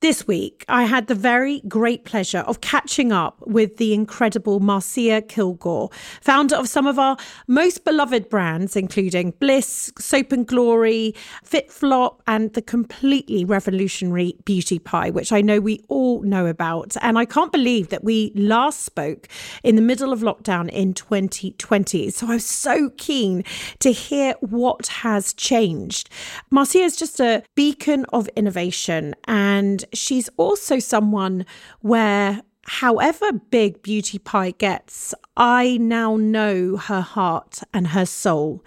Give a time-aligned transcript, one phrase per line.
[0.00, 5.22] This week, I had the very great pleasure of catching up with the incredible Marcia
[5.22, 5.90] Kilgore,
[6.20, 7.16] founder of some of our
[7.48, 15.10] most beloved brands, including Bliss, Soap and Glory, FitFlop, and the completely revolutionary Beauty Pie,
[15.10, 16.96] which I know we all know about.
[17.02, 19.26] And I can't believe that we last spoke
[19.64, 22.10] in the middle of lockdown in 2020.
[22.10, 23.42] So I was so keen
[23.80, 26.08] to hear what has changed.
[26.52, 31.46] Marcia is just a beacon of innovation and she's also someone
[31.80, 38.64] where however big Beauty Pie gets, I now know her heart and her soul.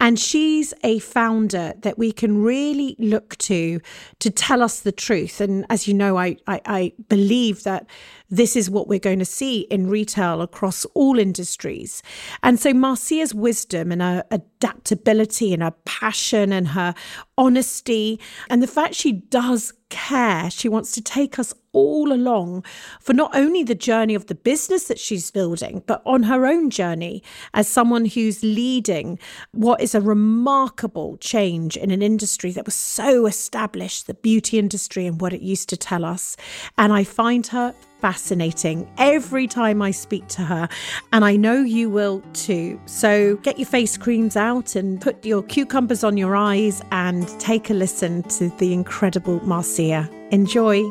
[0.00, 3.80] And she's a founder that we can really look to
[4.18, 5.40] to tell us the truth.
[5.40, 7.86] And as you know, I, I, I believe that
[8.30, 12.02] this is what we're going to see in retail across all industries.
[12.42, 16.94] And so Marcia's wisdom and her adaptability and her passion and her
[17.36, 22.64] honesty and the fact she does care, she wants to take us all along
[23.00, 26.70] for not only the journey of the business that she's building, but on her own
[26.70, 27.22] journey
[27.54, 29.18] as someone who's leading
[29.52, 35.06] what is a remarkable change in an industry that was so established, the beauty industry
[35.06, 36.36] and what it used to tell us.
[36.78, 40.68] And I find her fascinating every time I speak to her,
[41.12, 42.80] and I know you will too.
[42.86, 47.70] So get your face creams out and put your cucumbers on your eyes and take
[47.70, 50.08] a listen to the incredible Marcia.
[50.30, 50.82] Enjoy.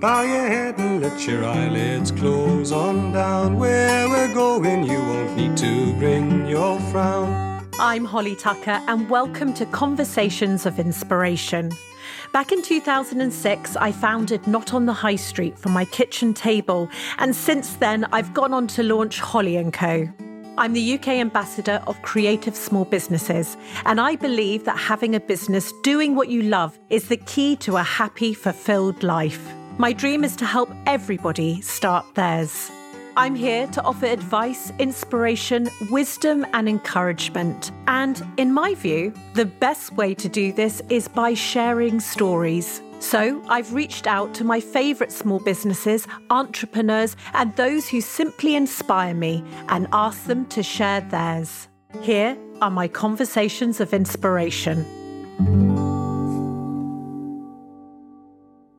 [0.00, 3.58] Bow your head and let your eyelids close on down.
[3.58, 7.68] Where we're going, you won't need to bring your frown.
[7.80, 11.72] I'm Holly Tucker, and welcome to Conversations of Inspiration.
[12.32, 16.88] Back in 2006, I founded Not on the High Street from my kitchen table,
[17.18, 20.08] and since then, I've gone on to launch Holly & Co.
[20.58, 25.72] I'm the UK ambassador of creative small businesses, and I believe that having a business
[25.82, 29.44] doing what you love is the key to a happy, fulfilled life.
[29.80, 32.68] My dream is to help everybody start theirs.
[33.16, 37.70] I'm here to offer advice, inspiration, wisdom, and encouragement.
[37.86, 42.82] And in my view, the best way to do this is by sharing stories.
[42.98, 49.14] So I've reached out to my favourite small businesses, entrepreneurs, and those who simply inspire
[49.14, 51.68] me and asked them to share theirs.
[52.00, 55.77] Here are my conversations of inspiration.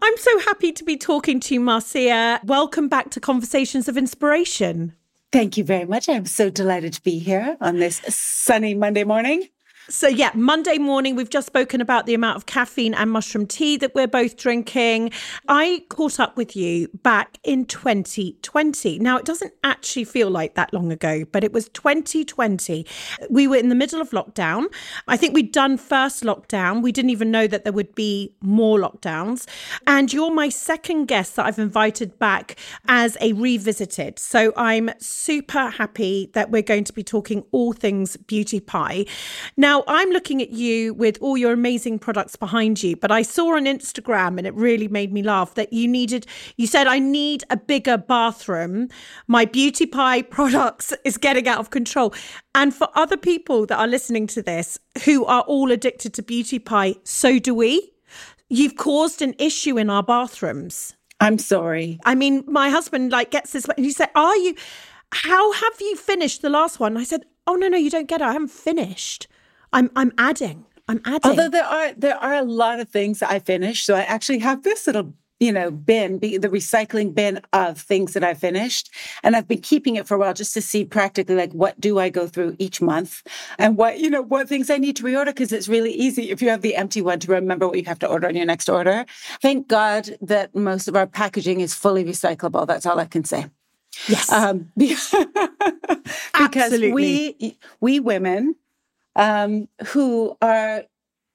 [0.02, 2.40] I'm so happy to be talking to you, Marcia.
[2.44, 4.94] Welcome back to Conversations of Inspiration.
[5.32, 6.08] Thank you very much.
[6.08, 9.48] I'm so delighted to be here on this sunny Monday morning.
[9.90, 13.76] So, yeah, Monday morning, we've just spoken about the amount of caffeine and mushroom tea
[13.78, 15.10] that we're both drinking.
[15.48, 19.00] I caught up with you back in 2020.
[19.00, 22.86] Now, it doesn't actually feel like that long ago, but it was 2020.
[23.32, 24.68] We were in the middle of lockdown.
[25.08, 26.84] I think we'd done first lockdown.
[26.84, 29.48] We didn't even know that there would be more lockdowns.
[29.88, 32.58] And you're my second guest that I've invited back
[32.88, 34.20] as a revisited.
[34.20, 39.08] So, I'm super happy that we're going to be talking all things beauty pie.
[39.58, 43.22] Now, now, I'm looking at you with all your amazing products behind you, but I
[43.22, 46.26] saw on Instagram and it really made me laugh that you needed,
[46.58, 48.90] you said, I need a bigger bathroom.
[49.28, 52.14] My beauty pie products is getting out of control.
[52.54, 56.60] And for other people that are listening to this who are all addicted to beauty
[56.60, 57.92] pie, so do we.
[58.50, 60.96] You've caused an issue in our bathrooms.
[61.22, 62.00] I'm sorry.
[62.04, 64.56] I mean, my husband like gets this, and he said, Are you,
[65.14, 66.98] how have you finished the last one?
[66.98, 68.26] I said, Oh, no, no, you don't get it.
[68.26, 69.28] I haven't finished.
[69.74, 70.66] I'm I'm adding.
[70.88, 71.22] I'm adding.
[71.24, 74.64] Although there are there are a lot of things I finished, so I actually have
[74.64, 78.92] this little you know bin, the recycling bin of things that I finished,
[79.24, 82.00] and I've been keeping it for a while just to see practically like what do
[82.00, 83.22] I go through each month,
[83.58, 86.42] and what you know what things I need to reorder because it's really easy if
[86.42, 88.68] you have the empty one to remember what you have to order on your next
[88.68, 89.06] order.
[89.42, 92.66] Thank God that most of our packaging is fully recyclable.
[92.66, 93.46] That's all I can say.
[94.08, 95.14] Yes, um, because
[96.34, 96.92] Absolutely.
[96.92, 98.56] we we women
[99.20, 100.86] um, who are,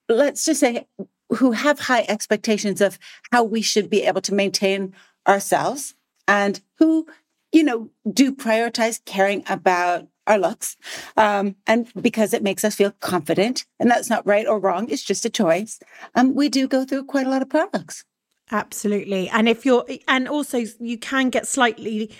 [0.08, 0.86] let's just say,
[1.28, 2.98] who have high expectations of
[3.30, 4.94] how we should be able to maintain
[5.28, 5.94] ourselves
[6.26, 7.06] and who,
[7.52, 10.76] you know, do prioritize caring about our looks.
[11.16, 15.02] Um, and because it makes us feel confident, and that's not right or wrong, it's
[15.02, 15.78] just a choice.
[16.14, 18.04] Um, we do go through quite a lot of products.
[18.50, 19.28] Absolutely.
[19.28, 22.10] And if you're, and also you can get slightly,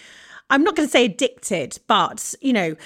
[0.51, 2.77] I'm not going to say addicted, but, you know,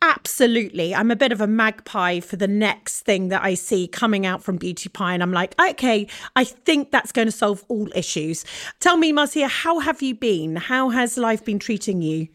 [0.00, 0.94] Absolutely.
[0.94, 4.42] I'm a bit of a magpie for the next thing that I see coming out
[4.42, 5.14] from Beauty Pie.
[5.14, 6.06] And I'm like, okay,
[6.36, 8.44] I think that's going to solve all issues.
[8.78, 10.54] Tell me, Marcia, how have you been?
[10.54, 12.28] How has life been treating you?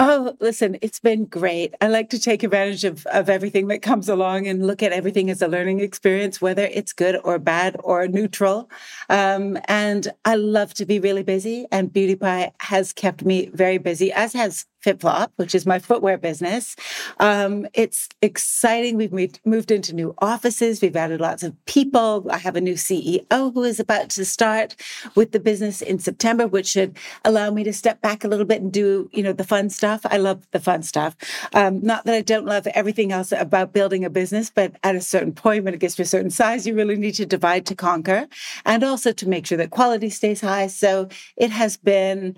[0.00, 1.74] Oh, listen, it's been great.
[1.80, 5.28] I like to take advantage of, of everything that comes along and look at everything
[5.28, 8.70] as a learning experience, whether it's good or bad or neutral.
[9.08, 13.78] Um, and I love to be really busy, and Beauty Pie has kept me very
[13.78, 16.76] busy, as has FitFlop, which is my footwear business.
[17.18, 18.96] Um, it's exciting.
[18.96, 20.80] We've moved, moved into new offices.
[20.80, 22.26] We've added lots of people.
[22.30, 24.76] I have a new CEO who is about to start
[25.14, 28.62] with the business in September, which should allow me to step back a little bit
[28.62, 30.02] and do, you know, the fun stuff.
[30.04, 31.16] I love the fun stuff.
[31.54, 35.00] Um, not that I don't love everything else about building a business, but at a
[35.00, 37.74] certain point, when it gets to a certain size, you really need to divide to
[37.74, 38.28] conquer
[38.64, 40.68] and also to make sure that quality stays high.
[40.68, 42.36] So it has been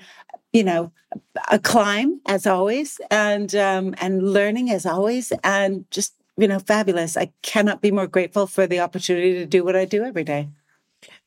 [0.52, 0.92] you know,
[1.50, 7.16] a climb as always, and um, and learning as always, and just you know, fabulous.
[7.16, 10.48] I cannot be more grateful for the opportunity to do what I do every day.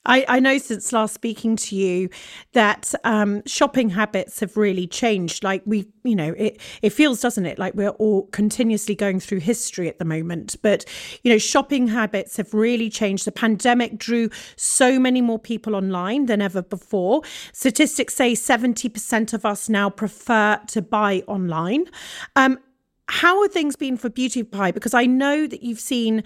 [0.06, 2.10] I, I know since last speaking to you
[2.54, 5.44] that um, shopping habits have really changed.
[5.44, 9.40] Like we, you know, it it feels, doesn't it, like we're all continuously going through
[9.40, 10.56] history at the moment.
[10.62, 10.86] But
[11.24, 13.26] you know, shopping habits have really changed.
[13.26, 17.22] The pandemic drew so many more people online than ever before.
[17.54, 21.86] Statistics say seventy percent of us now prefer to buy online.
[22.36, 22.60] Um,
[23.08, 24.72] how are things been for Beauty Pie?
[24.72, 26.24] Because I know that you've seen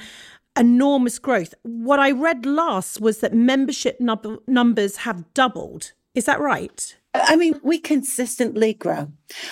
[0.58, 1.54] enormous growth.
[1.64, 5.94] What I read last was that membership num- numbers have doubled.
[6.16, 6.96] Is that right?
[7.14, 9.12] I mean, we consistently grow.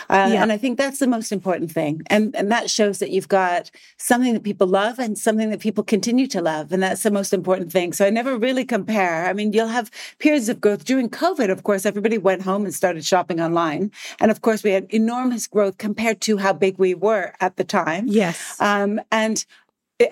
[0.10, 0.42] Uh, yeah.
[0.42, 2.02] And I think that's the most important thing.
[2.08, 5.84] And, and that shows that you've got something that people love and something that people
[5.84, 6.72] continue to love.
[6.72, 7.94] And that's the most important thing.
[7.94, 9.26] So I never really compare.
[9.26, 10.86] I mean, you'll have periods of growth.
[10.86, 13.92] During COVID, of course, everybody went home and started shopping online.
[14.20, 17.64] And of course, we had enormous growth compared to how big we were at the
[17.64, 18.08] time.
[18.08, 18.60] Yes.
[18.60, 19.46] Um, and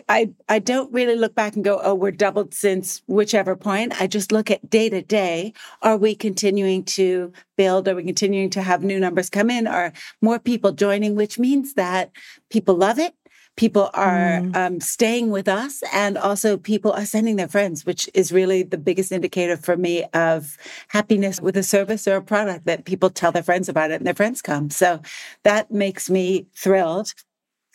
[0.08, 4.00] I, I don't really look back and go, oh, we're doubled since whichever point.
[4.00, 5.54] I just look at day to day.
[5.82, 7.90] Are we continuing to build?
[7.90, 9.68] Are we continuing to have new numbers come in?
[9.68, 9.92] Are
[10.22, 12.12] more people joining, which means that
[12.50, 13.14] people love it?
[13.56, 14.56] People are mm.
[14.56, 18.80] um, staying with us, and also people are sending their friends, which is really the
[18.80, 20.58] biggest indicator for me of
[20.88, 24.08] happiness with a service or a product that people tell their friends about it and
[24.08, 24.72] their friends come.
[24.72, 25.02] So
[25.44, 27.14] that makes me thrilled.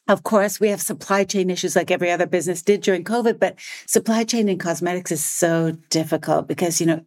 [0.08, 3.56] Of course, we have supply chain issues like every other business did during COVID, but
[3.87, 7.05] supply chain in cosmetics is so difficult because, you know,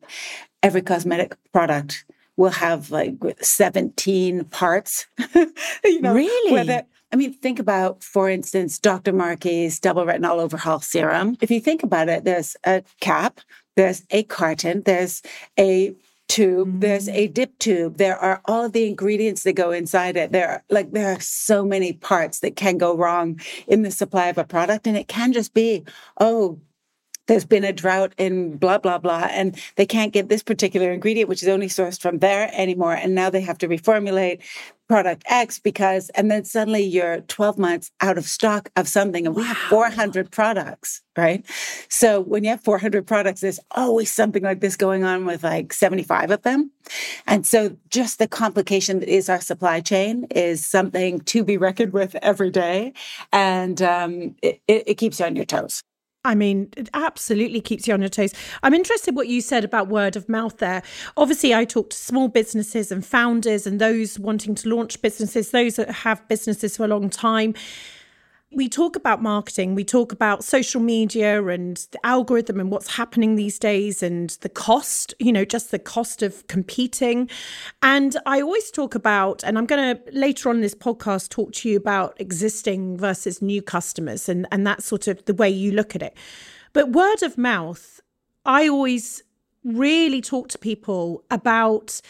[0.61, 2.05] every cosmetic product
[2.37, 5.07] will have like 17 parts.
[5.83, 6.53] you know, really?
[6.53, 9.13] Whether, I mean, think about, for instance, Dr.
[9.13, 11.37] Markey's double retinol overhaul serum.
[11.41, 13.41] If you think about it, there's a cap,
[13.75, 15.23] there's a carton, there's
[15.59, 15.95] a
[16.31, 16.79] tube, mm-hmm.
[16.79, 20.31] there's a dip tube, there are all the ingredients that go inside it.
[20.31, 24.27] There are like there are so many parts that can go wrong in the supply
[24.27, 24.87] of a product.
[24.87, 25.83] And it can just be,
[26.19, 26.59] oh,
[27.27, 31.29] there's been a drought in blah blah blah and they can't get this particular ingredient
[31.29, 34.41] which is only sourced from there anymore and now they have to reformulate
[34.91, 39.33] product X because, and then suddenly you're 12 months out of stock of something and
[39.33, 39.47] we wow.
[39.47, 41.45] have 400 products, right?
[41.87, 45.71] So when you have 400 products, there's always something like this going on with like
[45.71, 46.71] 75 of them.
[47.25, 51.93] And so just the complication that is our supply chain is something to be reckoned
[51.93, 52.91] with every day.
[53.31, 55.83] And um, it, it keeps you on your toes.
[56.23, 58.33] I mean, it absolutely keeps you on your toes.
[58.61, 60.83] I'm interested what you said about word of mouth there.
[61.17, 65.77] Obviously, I talk to small businesses and founders and those wanting to launch businesses, those
[65.77, 67.55] that have businesses for a long time
[68.53, 73.35] we talk about marketing, we talk about social media and the algorithm and what's happening
[73.35, 77.29] these days and the cost, you know, just the cost of competing.
[77.81, 81.53] And I always talk about, and I'm going to later on in this podcast talk
[81.53, 85.71] to you about existing versus new customers and, and that sort of the way you
[85.71, 86.15] look at it.
[86.73, 88.01] But word of mouth,
[88.45, 89.23] I always
[89.63, 92.01] really talk to people about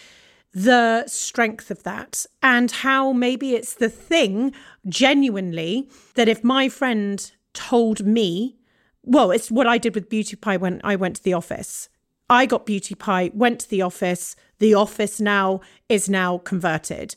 [0.53, 4.53] the strength of that and how maybe it's the thing
[4.87, 8.57] genuinely that if my friend told me,
[9.03, 11.89] well, it's what I did with Beauty Pie when I went to the office.
[12.29, 14.35] I got Beauty Pie, went to the office.
[14.59, 17.15] The office now is now converted.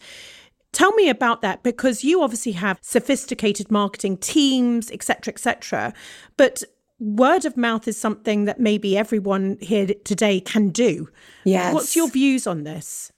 [0.73, 5.95] Tell me about that because you obviously have sophisticated marketing teams, etc., etc.
[6.37, 6.65] But
[6.99, 11.09] word of mouth is something that maybe everyone here today can do.
[11.45, 11.73] Yes.
[11.73, 13.13] What's your views on this?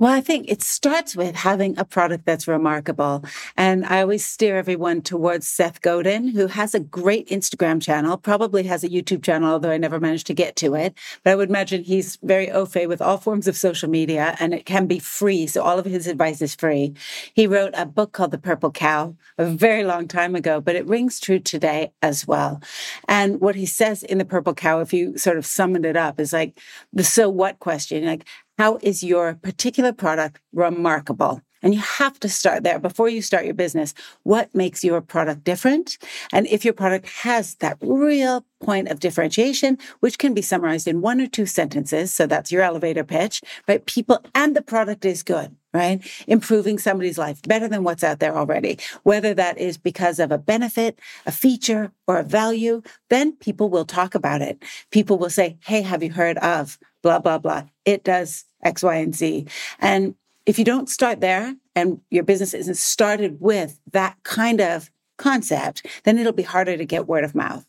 [0.00, 3.22] Well, I think it starts with having a product that's remarkable.
[3.54, 8.62] And I always steer everyone towards Seth Godin, who has a great Instagram channel, probably
[8.62, 10.94] has a YouTube channel, although I never managed to get to it.
[11.22, 14.54] But I would imagine he's very au fait with all forms of social media and
[14.54, 15.46] it can be free.
[15.46, 16.94] So all of his advice is free.
[17.34, 20.86] He wrote a book called The Purple Cow a very long time ago, but it
[20.86, 22.62] rings true today as well.
[23.06, 26.18] And what he says in The Purple Cow, if you sort of summoned it up,
[26.18, 26.58] is like
[26.90, 28.24] the so what question, like,
[28.60, 31.40] how is your particular product remarkable?
[31.62, 33.94] And you have to start there before you start your business.
[34.22, 35.96] What makes your product different?
[36.30, 41.00] And if your product has that real point of differentiation, which can be summarized in
[41.00, 42.12] one or two sentences.
[42.12, 43.84] So that's your elevator pitch, right?
[43.86, 46.06] People and the product is good, right?
[46.26, 48.78] Improving somebody's life better than what's out there already.
[49.04, 53.86] Whether that is because of a benefit, a feature, or a value, then people will
[53.86, 54.62] talk about it.
[54.90, 57.64] People will say, Hey, have you heard of blah, blah, blah?
[57.84, 59.46] It does X, Y, and Z.
[59.78, 60.14] And
[60.46, 65.86] if you don't start there and your business isn't started with that kind of concept,
[66.04, 67.66] then it'll be harder to get word of mouth.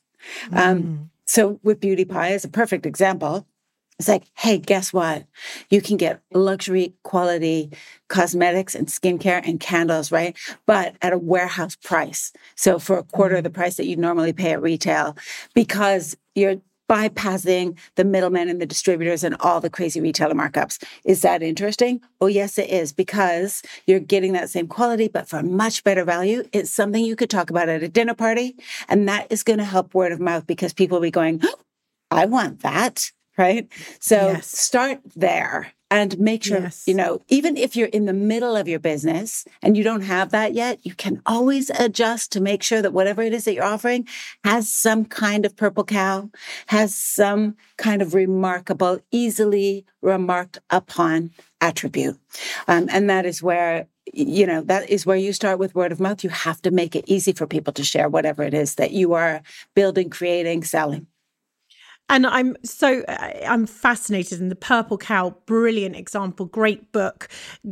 [0.52, 0.58] Um, mm.
[0.58, 3.46] Um, so with Beauty Pie is a perfect example.
[4.00, 5.26] It's like, hey, guess what?
[5.70, 7.72] You can get luxury quality
[8.08, 10.36] cosmetics and skincare and candles, right?
[10.66, 12.34] But at a warehouse price.
[12.56, 13.54] So for a quarter of the mm.
[13.54, 15.16] price that you'd normally pay at retail,
[15.54, 16.56] because you're
[16.92, 20.84] bypassing the middlemen and the distributors and all the crazy retailer markups.
[21.06, 22.02] Is that interesting?
[22.20, 26.44] Oh, yes, it is because you're getting that same quality, but for much better value.
[26.52, 28.58] It's something you could talk about at a dinner party.
[28.90, 31.56] And that is going to help word of mouth because people will be going, oh,
[32.12, 33.10] I want that.
[33.38, 33.70] Right.
[34.02, 34.48] So yes.
[34.48, 36.84] start there and make sure, yes.
[36.88, 40.32] you know, even if you're in the middle of your business and you don't have
[40.32, 43.66] that yet, you can always adjust to make sure that whatever it is that you're
[43.66, 44.08] offering
[44.46, 46.32] has some kind of purple cow,
[46.68, 52.18] has some kind of remarkable, easily remarked upon attribute.
[52.70, 56.00] Um, and that is where you know that is where you start with word of
[56.00, 58.92] mouth you have to make it easy for people to share whatever it is that
[58.92, 59.42] you are
[59.76, 61.06] building creating selling
[62.12, 67.30] and I'm so I'm fascinated in the Purple Cow, brilliant example, great book,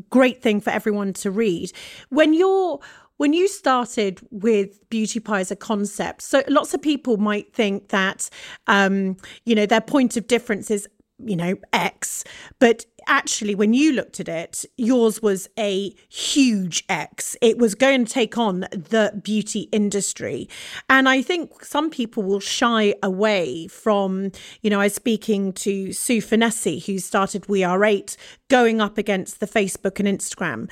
[0.10, 1.72] great thing for everyone to read.
[2.08, 2.80] When you're
[3.18, 7.90] when you started with beauty pie as a concept, so lots of people might think
[7.90, 8.30] that
[8.68, 10.88] um, you know their point of difference is
[11.24, 12.24] you know X,
[12.60, 17.36] but actually, when you looked at it, yours was a huge X.
[17.42, 20.48] It was going to take on the beauty industry.
[20.90, 25.92] And I think some people will shy away from, you know, I was speaking to
[25.92, 28.16] Sue Fennessy, who started We Are Eight,
[28.48, 30.70] going up against the Facebook and Instagram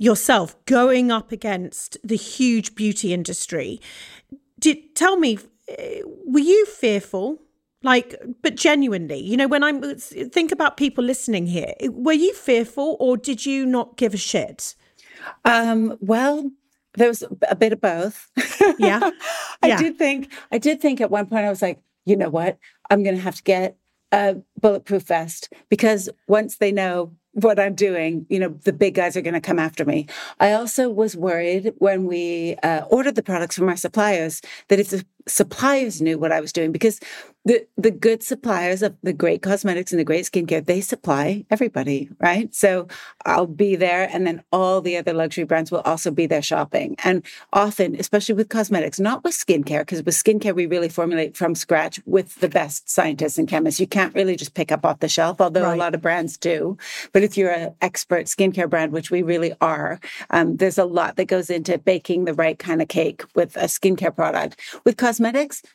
[0.00, 3.78] yourself going up against the huge beauty industry.
[4.58, 7.42] Did tell me, eh, were you fearful
[7.82, 12.96] like, but genuinely, you know, when I'm think about people listening here, were you fearful
[13.00, 14.74] or did you not give a shit?
[15.44, 16.50] Um, well,
[16.94, 18.30] there was a bit of both.
[18.78, 19.10] Yeah.
[19.62, 19.78] I yeah.
[19.78, 22.58] did think, I did think at one point, I was like, you know what?
[22.90, 23.76] I'm going to have to get
[24.12, 29.16] a bulletproof vest because once they know what I'm doing, you know, the big guys
[29.16, 30.08] are going to come after me.
[30.40, 34.90] I also was worried when we uh, ordered the products from our suppliers that if
[34.90, 37.00] the suppliers knew what I was doing, because
[37.46, 42.10] the the good suppliers of the great cosmetics and the great skincare, they supply everybody,
[42.18, 42.54] right?
[42.54, 42.86] So
[43.24, 46.96] I'll be there, and then all the other luxury brands will also be there shopping.
[47.02, 51.54] And often, especially with cosmetics, not with skincare, because with skincare we really formulate from
[51.54, 53.80] scratch with the best scientists and chemists.
[53.80, 55.74] You can't really just pick up off the shelf, although right.
[55.74, 56.76] a lot of brands do.
[57.12, 59.98] But if you're an expert skincare brand, which we really are,
[60.28, 63.64] um, there's a lot that goes into baking the right kind of cake with a
[63.64, 64.60] skincare product.
[64.84, 65.19] With cosmetics,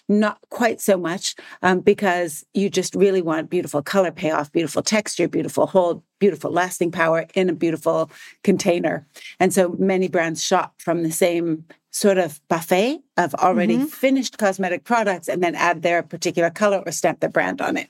[0.10, 5.28] not quite so much um, because you just really want beautiful color payoff, beautiful texture,
[5.28, 8.10] beautiful hold, beautiful lasting power in a beautiful
[8.44, 9.08] container.
[9.40, 13.86] And so many brands shop from the same sort of buffet of already mm-hmm.
[13.86, 17.90] finished cosmetic products and then add their particular color or stamp their brand on it.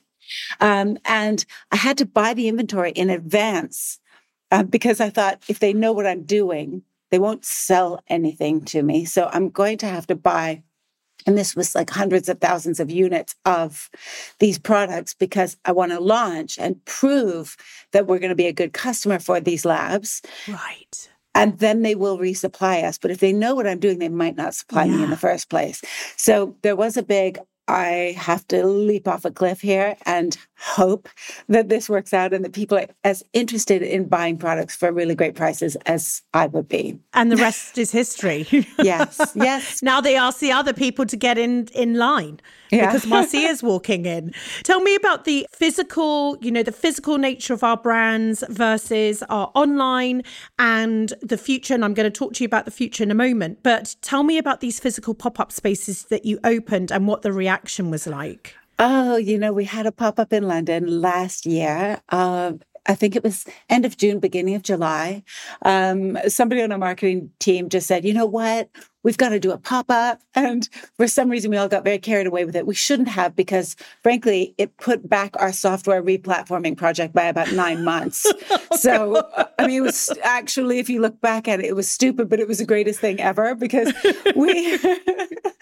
[0.59, 3.99] Um, and I had to buy the inventory in advance
[4.51, 8.83] uh, because I thought if they know what I'm doing, they won't sell anything to
[8.83, 9.05] me.
[9.05, 10.63] So I'm going to have to buy
[11.25, 13.89] and this was like hundreds of thousands of units of
[14.39, 17.57] these products because I want to launch and prove
[17.91, 20.21] that we're going to be a good customer for these labs.
[20.47, 21.09] Right.
[21.33, 22.97] And then they will resupply us.
[22.97, 24.97] But if they know what I'm doing, they might not supply yeah.
[24.97, 25.81] me in the first place.
[26.15, 31.09] So there was a big I have to leap off a cliff here and hope
[31.49, 35.15] that this works out and that people are as interested in buying products for really
[35.15, 36.99] great prices as I would be.
[37.13, 38.45] And the rest is history.
[38.79, 39.33] yes.
[39.45, 39.83] Yes.
[39.83, 42.39] now they ask the other people to get in in line
[42.71, 42.87] yeah.
[42.87, 44.33] because Marcia's walking in.
[44.63, 49.51] Tell me about the physical, you know, the physical nature of our brands versus our
[49.55, 50.23] online
[50.57, 51.73] and the future.
[51.73, 53.59] And I'm going to talk to you about the future in a moment.
[53.61, 57.33] But tell me about these physical pop up spaces that you opened and what the
[57.33, 58.55] reaction was like.
[58.77, 62.01] Oh, you know, we had a pop up in London last year.
[62.09, 65.23] Um, I think it was end of June, beginning of July.
[65.63, 68.69] Um, somebody on our marketing team just said, you know what?
[69.01, 70.21] We've got to do a pop up.
[70.35, 72.67] And for some reason, we all got very carried away with it.
[72.67, 77.83] We shouldn't have because, frankly, it put back our software replatforming project by about nine
[77.83, 78.25] months.
[78.75, 79.23] so,
[79.57, 82.39] I mean, it was actually, if you look back at it, it was stupid, but
[82.39, 83.93] it was the greatest thing ever because
[84.35, 84.77] we.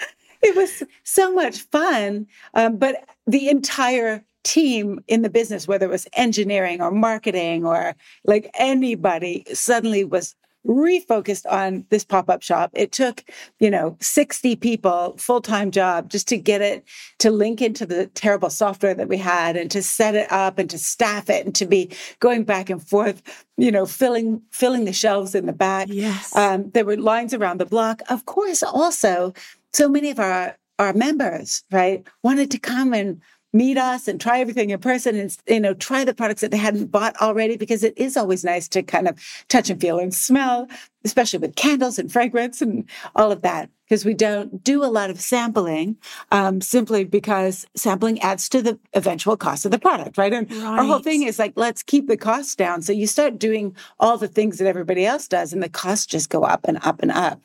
[0.44, 2.28] it was so much fun.
[2.54, 7.96] Um, but the entire team in the business, whether it was engineering or marketing or
[8.26, 10.36] like anybody, suddenly was
[10.68, 13.26] refocused on this pop-up shop it took
[13.60, 16.86] you know 60 people full-time job just to get it
[17.20, 20.70] to link into the terrible software that we had and to set it up and
[20.70, 23.22] to staff it and to be going back and forth
[23.58, 27.60] you know filling filling the shelves in the back yes um, there were lines around
[27.60, 29.34] the block of course also
[29.74, 33.22] so many of our our members right wanted to come and
[33.56, 36.58] meet us and try everything in person and you know try the products that they
[36.58, 40.14] hadn't bought already because it is always nice to kind of touch and feel and
[40.14, 40.68] smell
[41.06, 45.12] especially with candles and fragrance and all of that because we don't do a lot
[45.12, 45.96] of sampling
[46.32, 50.34] um, simply because sampling adds to the eventual cost of the product right?
[50.34, 50.80] And right.
[50.80, 52.82] our whole thing is like let's keep the costs down.
[52.82, 56.32] So you start doing all the things that everybody else does and the costs just
[56.32, 57.40] go up and up and up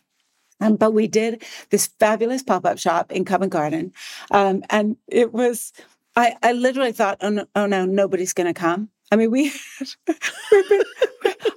[0.60, 3.92] um, but we did this fabulous pop-up shop in Covent Garden.
[4.30, 5.72] Um, and it was
[6.18, 8.88] I, I literally thought, oh no, oh no, nobody's going to come.
[9.12, 9.52] I mean, we,
[10.08, 10.74] I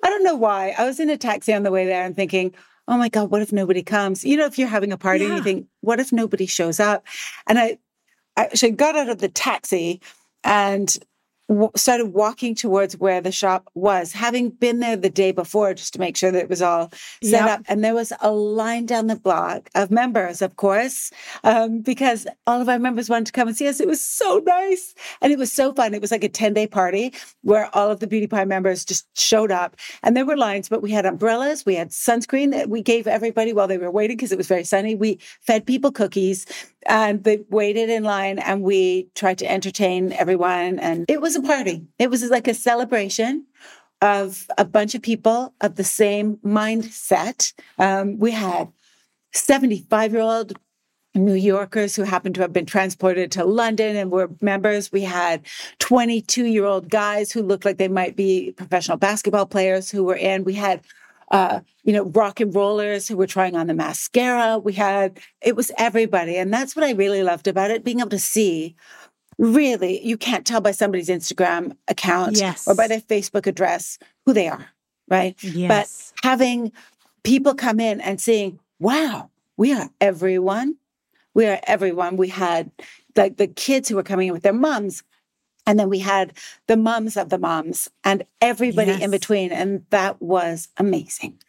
[0.03, 0.75] don't know why.
[0.77, 2.53] I was in a taxi on the way there and thinking,
[2.87, 4.23] oh my God, what if nobody comes?
[4.23, 5.29] You know, if you're having a party yeah.
[5.29, 7.07] and you think, what if nobody shows up?
[7.47, 7.79] And I,
[8.37, 9.99] I actually got out of the taxi
[10.43, 10.95] and
[11.47, 15.93] w- started walking towards where the shop was, having been there the day before just
[15.93, 16.91] to make sure that it was all
[17.23, 17.59] set yep.
[17.59, 17.61] up.
[17.67, 21.11] And there was a line down the block of members, of course,
[21.43, 23.79] um, because all of our members wanted to come and see us.
[23.79, 24.93] It was so nice.
[25.21, 25.93] And it was so fun.
[25.93, 29.07] It was like a 10 day party where all of the Beauty Pie members just
[29.17, 29.75] showed up.
[30.03, 33.53] And there were lines, but we had umbrellas, we had sunscreen that we gave everybody
[33.53, 34.95] while they were waiting because it was very sunny.
[34.95, 36.45] We fed people cookies
[36.85, 40.79] and they waited in line and we tried to entertain everyone.
[40.79, 41.85] And it was a party.
[41.99, 43.45] It was like a celebration
[44.01, 47.53] of a bunch of people of the same mindset.
[47.77, 48.71] Um, we had
[49.33, 50.53] 75 year old
[51.13, 54.91] New Yorkers who happened to have been transported to London and were members.
[54.91, 55.45] We had
[55.79, 60.15] 22 year old guys who looked like they might be professional basketball players who were
[60.15, 60.45] in.
[60.45, 60.81] We had
[61.31, 64.59] uh, you know, rock and rollers who were trying on the mascara.
[64.59, 66.37] We had, it was everybody.
[66.37, 68.75] And that's what I really loved about it, being able to see
[69.37, 72.67] really, you can't tell by somebody's Instagram account yes.
[72.67, 74.67] or by their Facebook address who they are,
[75.07, 75.41] right?
[75.41, 76.13] Yes.
[76.21, 76.71] But having
[77.23, 80.75] people come in and seeing, wow, we are everyone.
[81.33, 82.17] We are everyone.
[82.17, 82.71] We had
[83.15, 85.01] like the kids who were coming in with their moms
[85.71, 86.33] and then we had
[86.67, 89.01] the moms of the moms and everybody yes.
[89.01, 89.53] in between.
[89.53, 91.39] And that was amazing.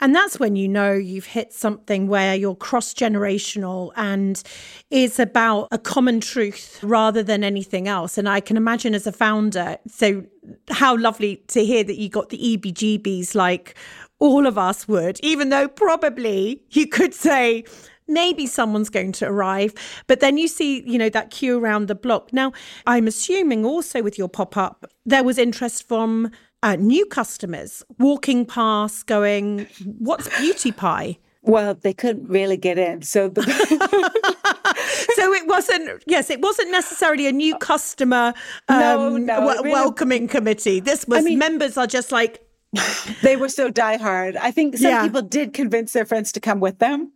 [0.00, 4.42] And that's when you know you've hit something where you're cross generational and
[4.90, 8.16] is about a common truth rather than anything else.
[8.16, 10.24] And I can imagine as a founder, so
[10.70, 13.76] how lovely to hear that you got the EBGBs like
[14.18, 17.64] all of us would, even though probably you could say,
[18.08, 19.74] maybe someone's going to arrive.
[20.06, 22.32] But then you see, you know, that queue around the block.
[22.32, 22.52] Now,
[22.86, 26.30] I'm assuming also with your pop up, there was interest from
[26.62, 29.66] uh, new customers walking past, going,
[29.98, 31.18] What's Beauty Pie?
[31.42, 33.02] Well, they couldn't really get in.
[33.02, 33.42] So the
[35.14, 38.34] So it wasn't yes, it wasn't necessarily a new customer
[38.68, 40.80] um, no, no, w- really, welcoming committee.
[40.80, 42.40] This was I mean, members are just like
[43.22, 44.36] they were so diehard.
[44.36, 45.02] I think some yeah.
[45.02, 47.12] people did convince their friends to come with them.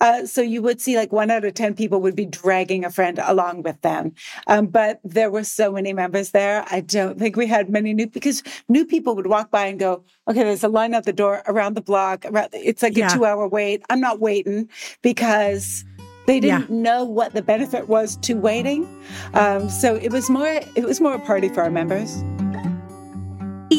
[0.00, 2.90] Uh, so you would see like one out of 10 people would be dragging a
[2.90, 4.12] friend along with them.
[4.46, 6.64] Um, but there were so many members there.
[6.70, 10.04] I don't think we had many new because new people would walk by and go,
[10.26, 12.24] okay, there's a line out the door around the block.
[12.24, 13.12] Around, it's like yeah.
[13.12, 13.82] a two hour wait.
[13.90, 14.70] I'm not waiting
[15.02, 15.84] because
[16.26, 16.82] they didn't yeah.
[16.82, 18.88] know what the benefit was to waiting.
[19.34, 22.24] Um, so it was more, it was more a party for our members.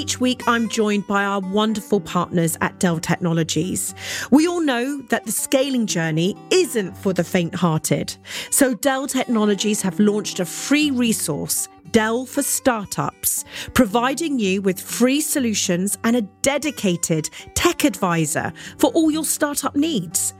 [0.05, 3.95] Each week, I'm joined by our wonderful partners at Dell Technologies.
[4.29, 8.15] We all know that the scaling journey isn't for the faint hearted.
[8.51, 15.21] So, Dell Technologies have launched a free resource Dell for Startups, providing you with free
[15.21, 20.33] solutions and a dedicated tech advisor for all your startup needs.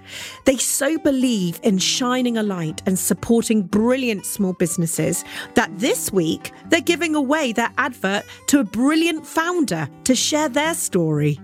[0.45, 6.51] They so believe in shining a light and supporting brilliant small businesses that this week
[6.69, 11.39] they're giving away their advert to a brilliant founder to share their story.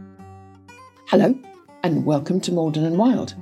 [1.08, 1.38] Hello,
[1.84, 3.36] and welcome to Maldon and Wild.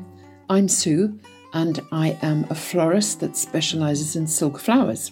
[0.50, 1.20] I'm Sue,
[1.54, 5.12] and I am a florist that specialises in silk flowers.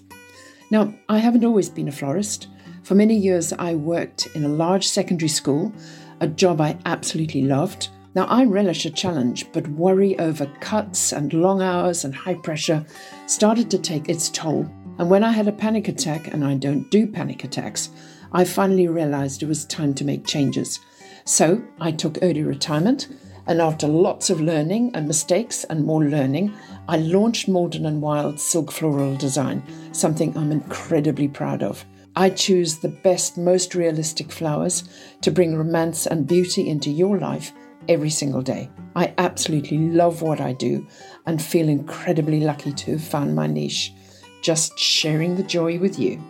[0.69, 2.47] Now, I haven't always been a florist.
[2.83, 5.73] For many years, I worked in a large secondary school,
[6.19, 7.89] a job I absolutely loved.
[8.15, 12.85] Now, I relish a challenge, but worry over cuts and long hours and high pressure
[13.27, 14.69] started to take its toll.
[14.97, 17.89] And when I had a panic attack, and I don't do panic attacks,
[18.33, 20.79] I finally realized it was time to make changes.
[21.23, 23.07] So I took early retirement,
[23.47, 26.53] and after lots of learning and mistakes and more learning,
[26.89, 31.85] I launched Maldon and Wild Silk Floral Design, something I'm incredibly proud of.
[32.15, 34.89] I choose the best, most realistic flowers
[35.21, 37.53] to bring romance and beauty into your life
[37.87, 38.69] every single day.
[38.95, 40.85] I absolutely love what I do
[41.25, 43.93] and feel incredibly lucky to have found my niche.
[44.41, 46.21] Just sharing the joy with you.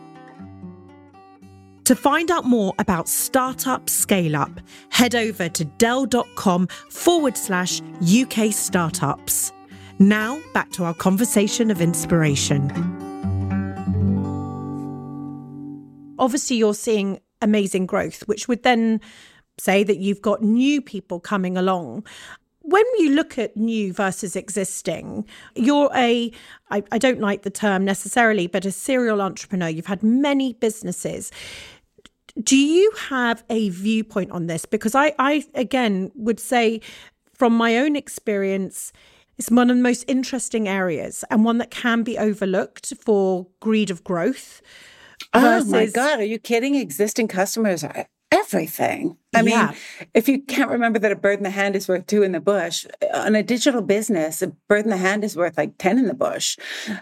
[1.88, 8.52] To find out more about Startup Scale Up, head over to Dell.com forward slash UK
[8.52, 9.54] startups.
[9.98, 12.70] Now, back to our conversation of inspiration.
[16.20, 19.00] Obviously, you're seeing amazing growth, which would then
[19.58, 22.06] say that you've got new people coming along.
[22.64, 26.34] When you look at new versus existing, you're a,
[26.70, 29.70] I, I don't like the term necessarily, but a serial entrepreneur.
[29.70, 31.32] You've had many businesses.
[32.42, 34.66] Do you have a viewpoint on this?
[34.66, 36.82] Because I, I again would say
[37.34, 38.92] from my own experience,
[39.38, 43.90] it's one of the most interesting areas and one that can be overlooked for greed
[43.90, 44.62] of growth.
[45.34, 46.76] Oh my God, are you kidding?
[46.76, 49.18] Existing customers are everything.
[49.36, 49.68] I yeah.
[49.68, 52.32] mean, if you can't remember that a bird in the hand is worth two in
[52.32, 55.98] the bush, on a digital business, a bird in the hand is worth like 10
[56.00, 56.58] in the bush.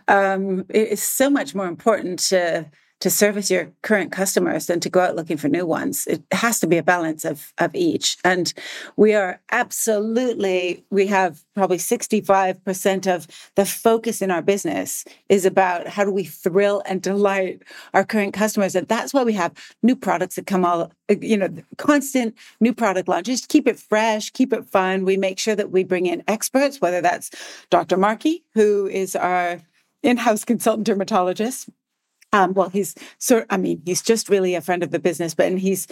[0.08, 2.70] Um, it's so much more important to
[3.02, 6.08] to service your current customers than to go out looking for new ones.
[6.08, 8.18] It has to be a balance of, of each.
[8.24, 8.54] And
[8.96, 15.88] we are absolutely, we have probably 65% of the focus in our business is about
[15.88, 18.76] how do we thrill and delight our current customers.
[18.76, 19.54] And that's why we have
[19.84, 23.46] new products that come all, you know, constant new product launches.
[23.46, 25.04] Keep it fresh, keep it fun.
[25.04, 27.30] We make sure that we bring in experts, whether that's
[27.70, 27.98] Dr.
[27.98, 29.60] Markey, who is our
[30.02, 31.70] in-house consultant dermatologist
[32.36, 32.96] um, well, he's.
[33.50, 35.88] I mean, he's just really a friend of the business, but and he's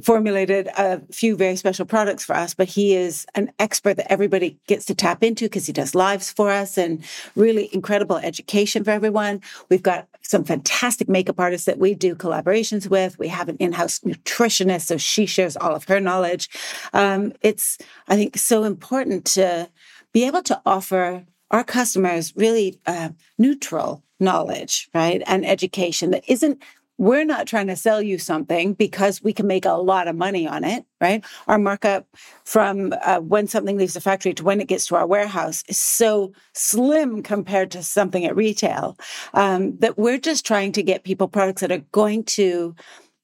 [0.00, 2.54] formulated a few very special products for us.
[2.54, 6.30] But he is an expert that everybody gets to tap into because he does lives
[6.30, 9.40] for us and really incredible education for everyone.
[9.70, 13.18] We've got some fantastic makeup artists that we do collaborations with.
[13.18, 16.48] We have an in-house nutritionist, so she shares all of her knowledge.
[16.92, 19.68] Um, it's, I think, so important to
[20.12, 25.22] be able to offer our customers really uh, neutral knowledge, right?
[25.26, 26.62] And education that isn't
[26.98, 30.48] we're not trying to sell you something because we can make a lot of money
[30.48, 31.24] on it, right?
[31.46, 32.08] Our markup
[32.44, 35.78] from uh, when something leaves the factory to when it gets to our warehouse is
[35.78, 38.98] so slim compared to something at retail
[39.32, 42.74] um, that we're just trying to get people products that are going to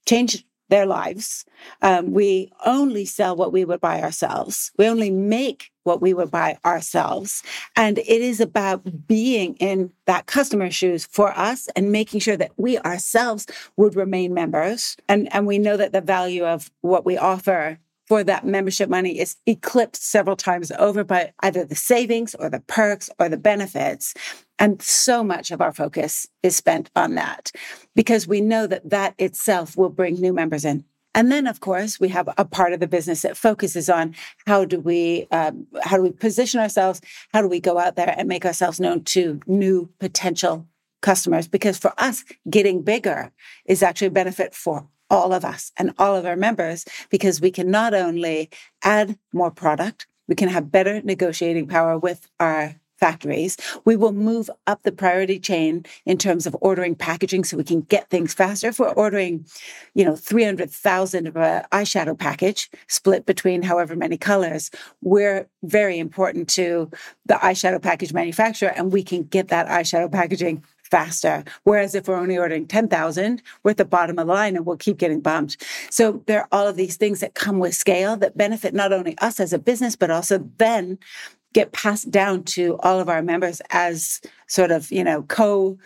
[0.06, 1.44] change their lives.
[1.82, 4.72] Um, we only sell what we would buy ourselves.
[4.78, 7.42] We only make what we would buy ourselves.
[7.76, 12.52] And it is about being in that customer shoes for us and making sure that
[12.56, 13.46] we ourselves
[13.76, 14.96] would remain members.
[15.08, 19.18] And, and we know that the value of what we offer for that membership money
[19.18, 24.14] is eclipsed several times over by either the savings or the perks or the benefits.
[24.58, 27.50] And so much of our focus is spent on that
[27.94, 30.84] because we know that that itself will bring new members in.
[31.14, 34.64] And then, of course, we have a part of the business that focuses on how
[34.64, 37.00] do we um, how do we position ourselves?
[37.32, 40.66] How do we go out there and make ourselves known to new potential
[41.02, 41.46] customers?
[41.46, 43.30] Because for us, getting bigger
[43.64, 47.50] is actually a benefit for all of us and all of our members because we
[47.50, 48.50] can not only
[48.82, 53.56] add more product, we can have better negotiating power with our factories.
[53.84, 57.82] We will move up the priority chain in terms of ordering packaging so we can
[57.82, 58.68] get things faster.
[58.68, 59.46] If we're ordering,
[59.94, 64.70] you know, 300,000 of an eyeshadow package split between however many colors,
[65.02, 66.90] we're very important to
[67.26, 70.64] the eyeshadow package manufacturer and we can get that eyeshadow packaging
[70.94, 71.42] faster.
[71.64, 74.76] Whereas if we're only ordering 10,000, we're at the bottom of the line and we'll
[74.76, 75.60] keep getting bumped.
[75.90, 79.18] So there are all of these things that come with scale that benefit not only
[79.18, 80.96] us as a business, but also then
[81.52, 85.76] get passed down to all of our members as sort of, you know, co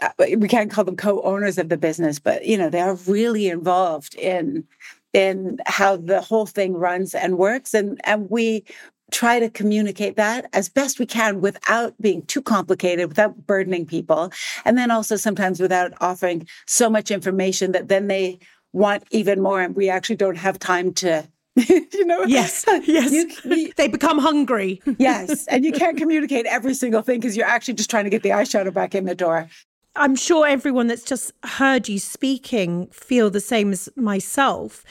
[0.00, 3.48] uh, we can't call them co-owners of the business, but you know, they are really
[3.48, 4.64] involved in
[5.12, 8.64] in how the whole thing runs and works and and we
[9.12, 14.32] try to communicate that as best we can without being too complicated, without burdening people.
[14.64, 18.38] And then also sometimes without offering so much information that then they
[18.72, 19.60] want even more.
[19.60, 24.18] And we actually don't have time to you know yes yes you, you, they become
[24.18, 28.10] hungry yes and you can't communicate every single thing because you're actually just trying to
[28.10, 29.46] get the eyeshadow back in the door
[29.94, 34.84] I'm sure everyone that's just heard you speaking feel the same as myself.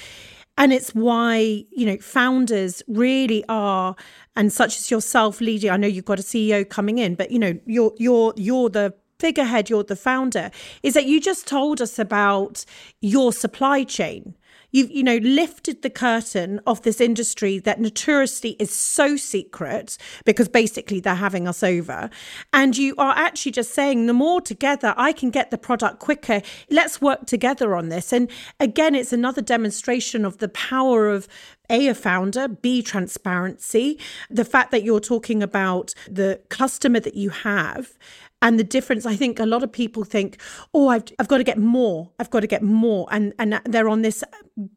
[0.61, 3.95] And it's why, you know, founders really are,
[4.35, 5.71] and such as yourself, leading.
[5.71, 8.93] I know you've got a CEO coming in, but you know, you're you're you're the
[9.17, 10.51] figurehead, you're the founder,
[10.83, 12.63] is that you just told us about
[13.01, 14.35] your supply chain
[14.71, 20.47] you've you know lifted the curtain of this industry that notoriously is so secret because
[20.47, 22.09] basically they're having us over.
[22.53, 26.41] And you are actually just saying the more together i can get the product quicker.
[26.69, 28.11] Let's work together on this.
[28.11, 28.29] And
[28.59, 31.27] again it's another demonstration of the power of
[31.69, 33.97] a, a founder, B, transparency,
[34.29, 37.97] the fact that you're talking about the customer that you have
[38.41, 40.39] and the difference i think a lot of people think
[40.73, 43.07] oh i've, I've got to get more i've got to get more.
[43.11, 44.23] And and they're on this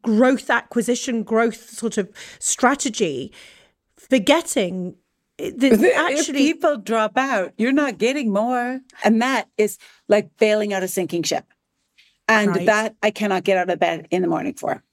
[0.01, 3.31] growth acquisition growth sort of strategy.
[3.97, 4.95] Forgetting
[5.37, 8.81] that actually if people drop out you're not getting more.
[9.03, 11.45] And that is like bailing out a sinking ship.
[12.27, 12.65] And right.
[12.65, 14.83] that i cannot get out of bed in the morning for.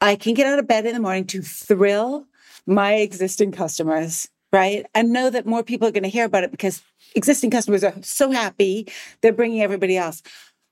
[0.00, 2.26] I can get out of bed in the morning to thrill
[2.66, 6.50] my existing customers right and know that more people are going to hear about it
[6.50, 6.82] because
[7.14, 8.86] existing customers are so happy,
[9.20, 10.22] they're bringing everybody else.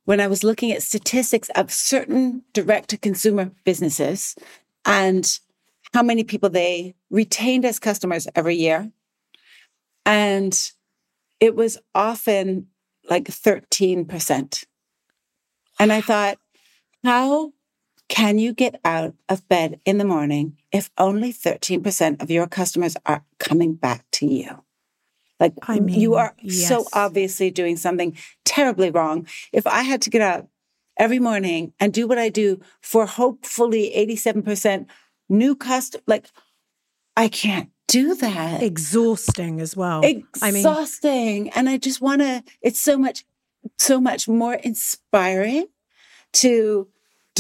[0.04, 4.34] When I was looking at statistics of certain direct to consumer businesses
[4.84, 5.38] and
[5.92, 8.90] how many people they retained as customers every year,
[10.06, 10.72] and
[11.38, 12.68] it was often
[13.08, 14.64] like 13%.
[15.78, 16.38] And I thought,
[17.02, 17.52] how
[18.10, 22.96] can you get out of bed in the morning if only 13% of your customers
[23.06, 24.64] are coming back to you?
[25.38, 26.68] Like I mean, you are yes.
[26.68, 29.28] so obviously doing something terribly wrong.
[29.52, 30.48] If I had to get up
[30.98, 34.86] every morning and do what I do for hopefully 87%
[35.28, 36.26] new custom, like
[37.16, 38.60] I can't do that.
[38.60, 40.02] Exhausting as well.
[40.02, 41.10] Exhausting.
[41.12, 43.24] I mean, and I just want to, it's so much,
[43.78, 45.66] so much more inspiring
[46.34, 46.88] to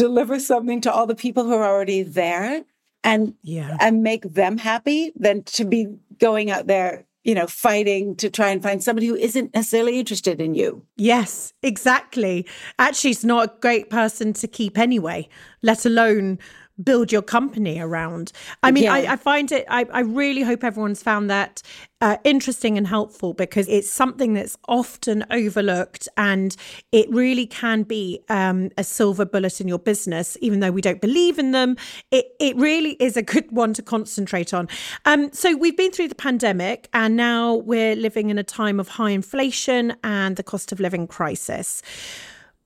[0.00, 2.64] deliver something to all the people who are already there
[3.04, 3.76] and yeah.
[3.80, 5.86] and make them happy than to be
[6.18, 10.40] going out there you know, fighting to try and find somebody who isn't necessarily interested
[10.40, 10.82] in you.
[10.96, 12.46] Yes, exactly.
[12.78, 15.28] Actually, it's not a great person to keep anyway,
[15.60, 16.38] let alone
[16.82, 18.32] build your company around.
[18.62, 18.94] I mean, yeah.
[18.94, 21.60] I, I, find it, I, I really hope everyone's found that
[22.00, 26.56] uh, interesting and helpful because it's something that's often overlooked and
[26.92, 31.00] it really can be um, a silver bullet in your business, even though we don't
[31.00, 31.76] believe in them.
[32.10, 34.68] It, it really is a good one to concentrate on.
[35.04, 38.88] Um, so we've been through the pandemic and now we're living in a time of
[38.88, 41.82] high inflation and the cost of living crisis.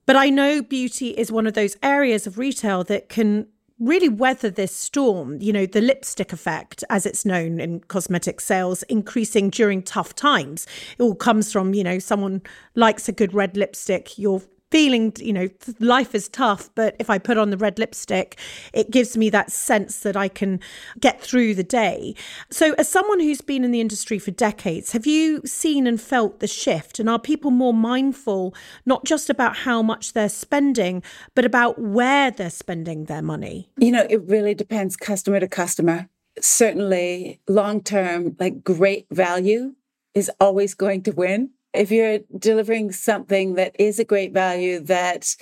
[0.05, 3.47] But I know beauty is one of those areas of retail that can
[3.79, 5.41] really weather this storm.
[5.41, 10.65] You know, the lipstick effect, as it's known in cosmetic sales, increasing during tough times.
[10.97, 12.41] It all comes from, you know, someone
[12.75, 14.41] likes a good red lipstick, you're
[14.75, 15.47] feeling, you know,
[15.79, 18.37] life is tough, but if I put on the red lipstick,
[18.73, 20.59] it gives me that sense that I can
[20.99, 22.13] get through the day.
[22.49, 26.41] So, as someone who's been in the industry for decades, have you seen and felt
[26.41, 26.99] the shift?
[26.99, 28.53] And are people more mindful,
[28.85, 31.01] not just about how much they're spending,
[31.35, 33.69] but about where they're spending their money?
[33.77, 36.09] You know, it really depends customer to customer.
[36.41, 39.75] Certainly, long term, like great value
[40.13, 45.35] is always going to win if you're delivering something that is a great value that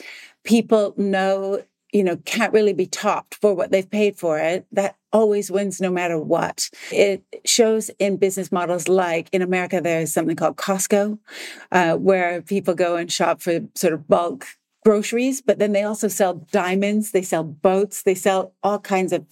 [0.44, 4.98] people know you know can't really be topped for what they've paid for it that
[5.14, 6.70] always wins no matter what.
[6.92, 11.20] It shows in business models like in america there's something called costco
[11.72, 14.48] uh, where people go and shop for sort of bulk
[14.84, 19.26] groceries but then they also sell diamonds they sell boats they sell all kinds of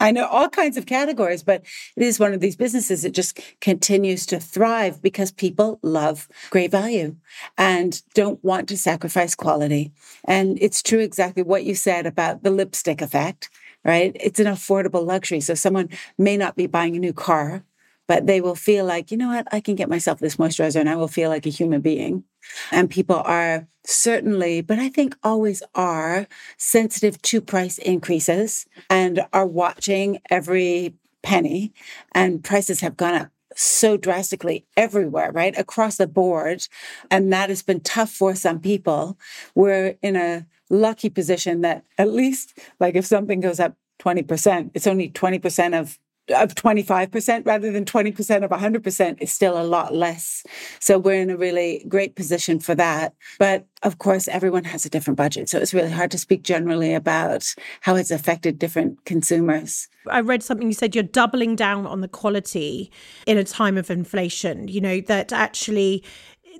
[0.00, 1.62] I know all kinds of categories, but
[1.96, 6.70] it is one of these businesses that just continues to thrive because people love great
[6.70, 7.16] value
[7.56, 9.92] and don't want to sacrifice quality.
[10.24, 13.50] And it's true exactly what you said about the lipstick effect,
[13.84, 14.16] right?
[14.20, 15.40] It's an affordable luxury.
[15.40, 17.64] So someone may not be buying a new car,
[18.08, 20.90] but they will feel like, you know what, I can get myself this moisturizer and
[20.90, 22.24] I will feel like a human being.
[22.72, 29.46] And people are certainly, but I think always are sensitive to price increases and are
[29.46, 31.72] watching every penny.
[32.12, 35.56] And prices have gone up so drastically everywhere, right?
[35.58, 36.66] Across the board.
[37.10, 39.18] And that has been tough for some people.
[39.54, 44.86] We're in a lucky position that at least, like, if something goes up 20%, it's
[44.86, 45.98] only 20% of
[46.30, 50.44] of 25% rather than 20% of 100% is still a lot less.
[50.80, 53.14] So we're in a really great position for that.
[53.38, 55.48] But of course, everyone has a different budget.
[55.48, 57.46] So it's really hard to speak generally about
[57.80, 59.88] how it's affected different consumers.
[60.08, 62.90] I read something you said you're doubling down on the quality
[63.26, 66.02] in a time of inflation, you know, that actually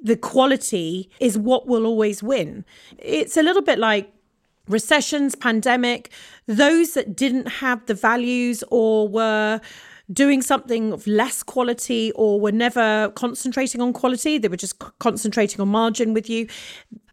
[0.02, 2.64] the quality is what will always win.
[2.98, 4.12] It's a little bit like
[4.68, 6.10] recessions, pandemic,
[6.46, 9.60] those that didn't have the values or were
[10.12, 14.88] doing something of less quality or were never concentrating on quality, they were just c-
[15.00, 16.46] concentrating on margin with you.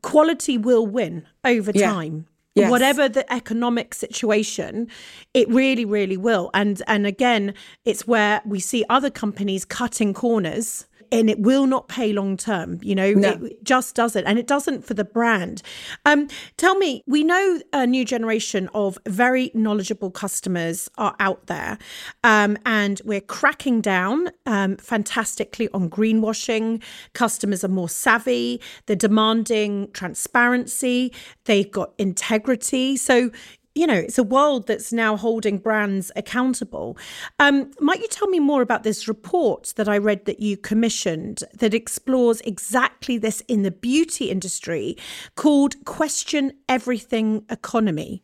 [0.02, 1.92] Quality will win over Yeah.
[1.92, 2.28] time.
[2.56, 2.72] Yes.
[2.72, 4.88] Whatever the economic situation,
[5.34, 6.50] it really, really will.
[6.54, 11.88] And and again, it's where we see other companies cutting corners and it will not
[11.88, 12.80] pay long term.
[12.82, 13.32] You know, No.
[13.46, 14.26] it just doesn't.
[14.26, 15.62] And it doesn't for the brand.
[16.06, 21.78] Um, tell me, we know a new generation of very knowledgeable customers are out there.
[22.24, 26.82] Um, and we're cracking down um, fantastically on greenwashing.
[27.14, 28.62] Customers are more savvy.
[28.86, 31.14] They're demanding transparency.
[31.46, 32.98] They've got integrity.
[32.98, 33.32] So,
[33.76, 36.98] you know, it's a world that's now holding brands accountable.
[37.40, 41.44] Um, might you tell me more about this report that I read that you commissioned
[41.54, 44.98] that explores exactly this in the beauty industry
[45.36, 48.24] called Question Everything Economy?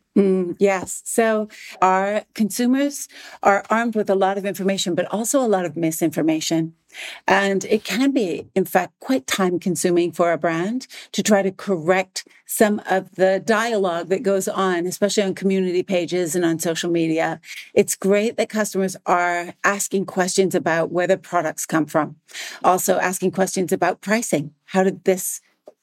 [0.58, 1.02] Yes.
[1.04, 1.48] So
[1.80, 3.08] our consumers
[3.42, 6.74] are armed with a lot of information, but also a lot of misinformation.
[7.26, 11.50] And it can be, in fact, quite time consuming for a brand to try to
[11.52, 16.90] correct some of the dialogue that goes on, especially on community pages and on social
[16.90, 17.40] media.
[17.74, 22.16] It's great that customers are asking questions about where their products come from,
[22.62, 24.52] also asking questions about pricing.
[24.66, 25.40] How did this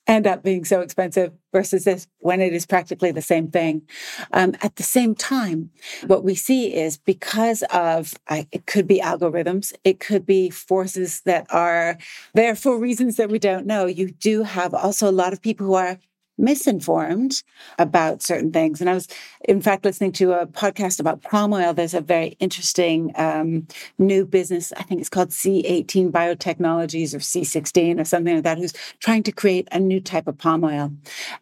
[0.09, 3.83] end up being so expensive versus this when it is practically the same thing.
[4.33, 5.69] Um, at the same time,
[6.07, 11.21] what we see is because of I, it could be algorithms, it could be forces
[11.21, 11.97] that are
[12.33, 13.85] there for reasons that we don't know.
[13.85, 15.99] You do have also a lot of people who are
[16.39, 17.43] misinformed
[17.77, 18.81] about certain things.
[18.81, 19.07] And I was,
[19.47, 21.73] in fact, listening to a podcast about palm oil.
[21.73, 24.71] There's a very interesting um, new business.
[24.77, 29.31] I think it's called C18 Biotechnologies or C16 or something like that, who's trying to
[29.31, 30.91] create a new type of palm oil.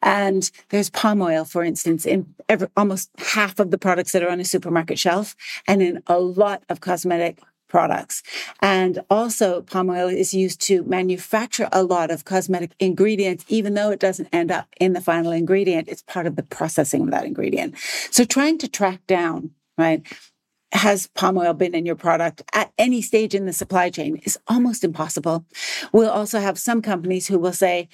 [0.01, 4.29] And there's palm oil, for instance, in every, almost half of the products that are
[4.29, 5.35] on a supermarket shelf
[5.67, 8.23] and in a lot of cosmetic products.
[8.61, 13.91] And also, palm oil is used to manufacture a lot of cosmetic ingredients, even though
[13.91, 15.87] it doesn't end up in the final ingredient.
[15.87, 17.75] It's part of the processing of that ingredient.
[18.11, 20.01] So, trying to track down, right?
[20.73, 24.37] Has palm oil been in your product at any stage in the supply chain is
[24.47, 25.45] almost impossible.
[25.93, 27.87] We'll also have some companies who will say,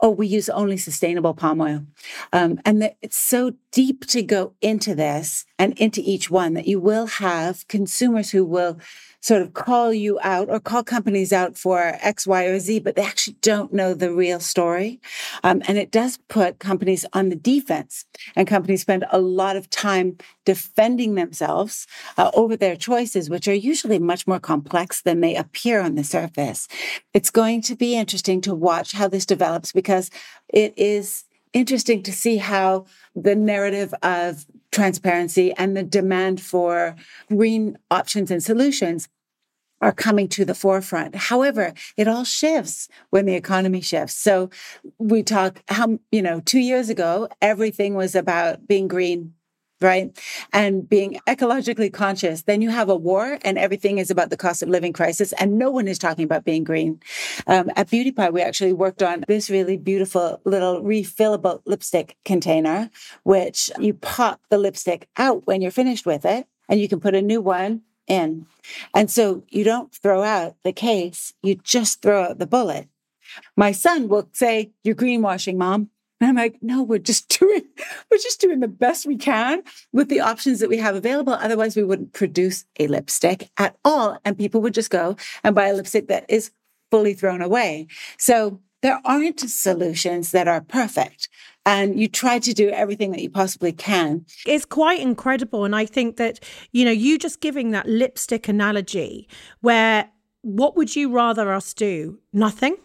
[0.00, 1.84] oh, we use only sustainable palm oil.
[2.32, 6.68] Um, and that it's so deep to go into this and into each one that
[6.68, 8.78] you will have consumers who will
[9.20, 12.96] sort of call you out or call companies out for X, Y, or Z, but
[12.96, 15.00] they actually don't know the real story.
[15.42, 18.04] Um, and it does put companies on the defense,
[18.36, 23.54] and companies spend a lot of time defending themselves uh, over their choices, which are
[23.54, 26.68] usually much more complex than they appear on the surface.
[27.12, 30.10] It's going to be interesting to watch how this develops because
[30.48, 36.96] it is interesting to see how the narrative of transparency and the demand for
[37.28, 39.08] green options and solutions
[39.80, 41.14] are coming to the forefront.
[41.14, 44.14] However, it all shifts when the economy shifts.
[44.14, 44.50] So
[44.98, 49.34] we talk how, you know, two years ago, everything was about being green,
[49.80, 50.16] right?
[50.52, 52.42] And being ecologically conscious.
[52.42, 55.32] Then you have a war and everything is about the cost of living crisis.
[55.34, 57.00] And no one is talking about being green.
[57.46, 62.90] Um, at Beauty Pie, we actually worked on this really beautiful little refillable lipstick container,
[63.22, 67.14] which you pop the lipstick out when you're finished with it and you can put
[67.14, 68.46] a new one in.
[68.94, 72.88] And so you don't throw out the case, you just throw out the bullet.
[73.56, 75.90] My son will say, You're greenwashing, mom.
[76.20, 77.62] And I'm like, no, we're just doing,
[78.10, 81.32] we're just doing the best we can with the options that we have available.
[81.34, 84.18] Otherwise, we wouldn't produce a lipstick at all.
[84.24, 86.50] And people would just go and buy a lipstick that is
[86.90, 87.86] fully thrown away.
[88.18, 91.28] So there aren't solutions that are perfect.
[91.66, 94.24] And you try to do everything that you possibly can.
[94.46, 95.64] It's quite incredible.
[95.64, 96.40] And I think that,
[96.72, 99.28] you know, you just giving that lipstick analogy
[99.60, 100.08] where
[100.42, 102.20] what would you rather us do?
[102.32, 102.76] Nothing?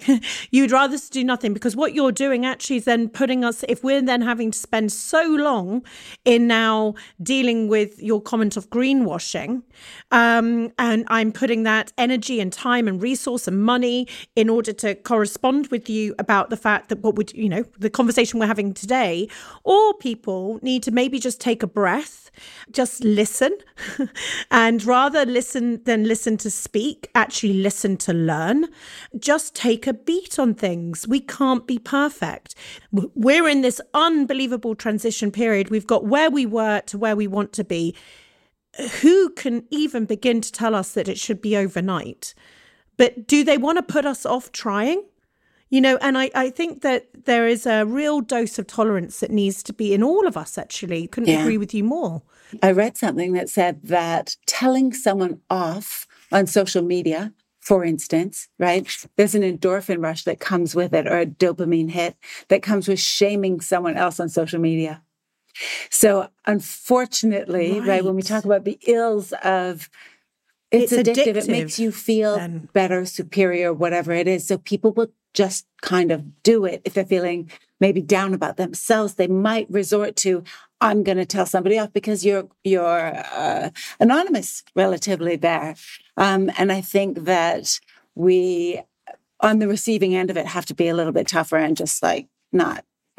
[0.50, 4.02] You'd rather do nothing because what you're doing actually is then putting us, if we're
[4.02, 5.84] then having to spend so long
[6.24, 9.62] in now dealing with your comment of greenwashing,
[10.10, 14.94] um, and I'm putting that energy and time and resource and money in order to
[14.96, 18.74] correspond with you about the fact that what would, you know, the conversation we're having
[18.74, 19.28] today,
[19.62, 22.23] or people need to maybe just take a breath,
[22.72, 23.56] just listen,
[24.50, 28.66] and rather listen than listen to speak, actually listen to learn,
[29.18, 31.06] just take a beat on things.
[31.08, 32.54] We can't be perfect.
[32.92, 35.70] We're in this unbelievable transition period.
[35.70, 37.94] We've got where we were to where we want to be.
[39.02, 42.34] Who can even begin to tell us that it should be overnight?
[42.96, 45.04] But do they want to put us off trying?
[45.70, 49.30] You know, and I, I think that there is a real dose of tolerance that
[49.30, 51.08] needs to be in all of us, actually.
[51.08, 51.40] Couldn't Yeah.
[51.40, 52.22] agree with you more.
[52.62, 58.86] I read something that said that telling someone off on social media, for instance, right?
[59.16, 62.16] There's an endorphin rush that comes with it or a dopamine hit
[62.48, 65.02] that comes with shaming someone else on social media.
[65.90, 69.88] So unfortunately, right, when we talk about the ills of
[70.70, 71.36] it's, It's addictive.
[71.36, 72.40] It makes you feel
[72.72, 74.46] better, superior, whatever it is.
[74.46, 79.14] So people will just kind of do it if they're feeling maybe down about themselves.
[79.14, 80.42] They might resort to,
[80.84, 83.12] "I'm going to tell somebody off because you're you're
[83.42, 83.70] uh,
[84.00, 85.74] anonymous, relatively there."
[86.16, 87.80] Um, and I think that
[88.14, 88.80] we,
[89.40, 92.02] on the receiving end of it, have to be a little bit tougher and just
[92.02, 92.84] like not.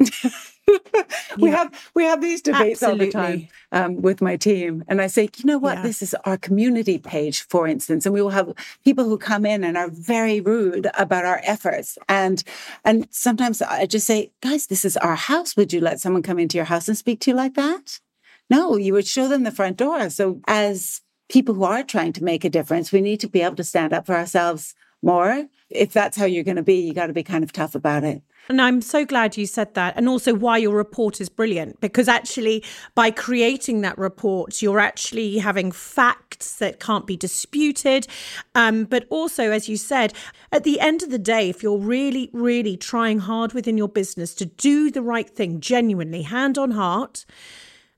[1.38, 1.56] we Yeah.
[1.56, 3.50] have we have these debates all the time Absolutely.
[3.76, 5.82] Um, with my team, and I say, you know what, Yeah.
[5.88, 8.48] this is our community page, for instance, and we will have
[8.84, 12.36] people who come in and are very rude about our efforts, and
[12.84, 15.56] and sometimes I just say, guys, this is our house.
[15.56, 18.00] Would you let someone come into your house and speak to you like that?
[18.48, 20.08] No, you would show them the front door.
[20.10, 23.56] So as people who are trying to make a difference, we need to be able
[23.56, 24.74] to stand up for ourselves
[25.06, 25.46] more.
[25.70, 28.04] If that's how you're going to be, you got to be kind of tough about
[28.04, 28.22] it.
[28.48, 29.94] And I'm so glad you said that.
[29.96, 32.62] And also why your report is brilliant, because actually,
[32.94, 38.06] by creating that report, you're actually having facts that can't be disputed.
[38.54, 40.12] Um, but also, as you said,
[40.52, 44.32] at the end of the day, if you're really, really trying hard within your business
[44.34, 47.24] to do the right thing, genuinely, hand on heart,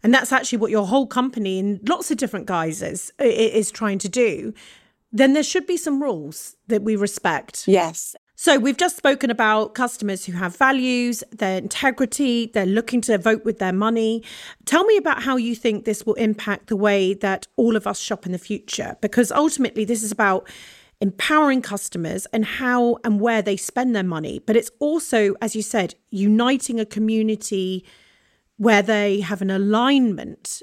[0.02, 3.70] and that's actually what your whole company in lots of different guises i- i- is
[3.70, 4.54] trying to do,
[5.12, 7.66] then there should be some rules that we respect.
[7.66, 8.14] Yes.
[8.40, 13.44] So we've just spoken about customers who have values, their integrity, they're looking to vote
[13.44, 14.22] with their money.
[14.64, 17.98] Tell me about how you think this will impact the way that all of us
[17.98, 20.48] shop in the future because ultimately this is about
[21.00, 25.62] empowering customers and how and where they spend their money, but it's also as you
[25.62, 27.84] said, uniting a community
[28.56, 30.62] where they have an alignment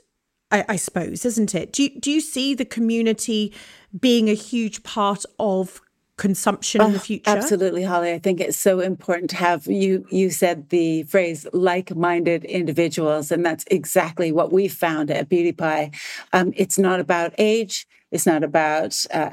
[0.52, 1.74] I, I suppose, isn't it?
[1.74, 3.54] Do you, do you see the community
[4.00, 5.82] being a huge part of
[6.18, 7.30] consumption in the future?
[7.30, 8.12] Absolutely, Holly.
[8.12, 10.06] I think it's so important to have you.
[10.10, 15.92] You said the phrase "like-minded individuals," and that's exactly what we found at Beauty Pie.
[16.34, 17.88] Um, it's not about age.
[18.12, 19.32] It's not about uh,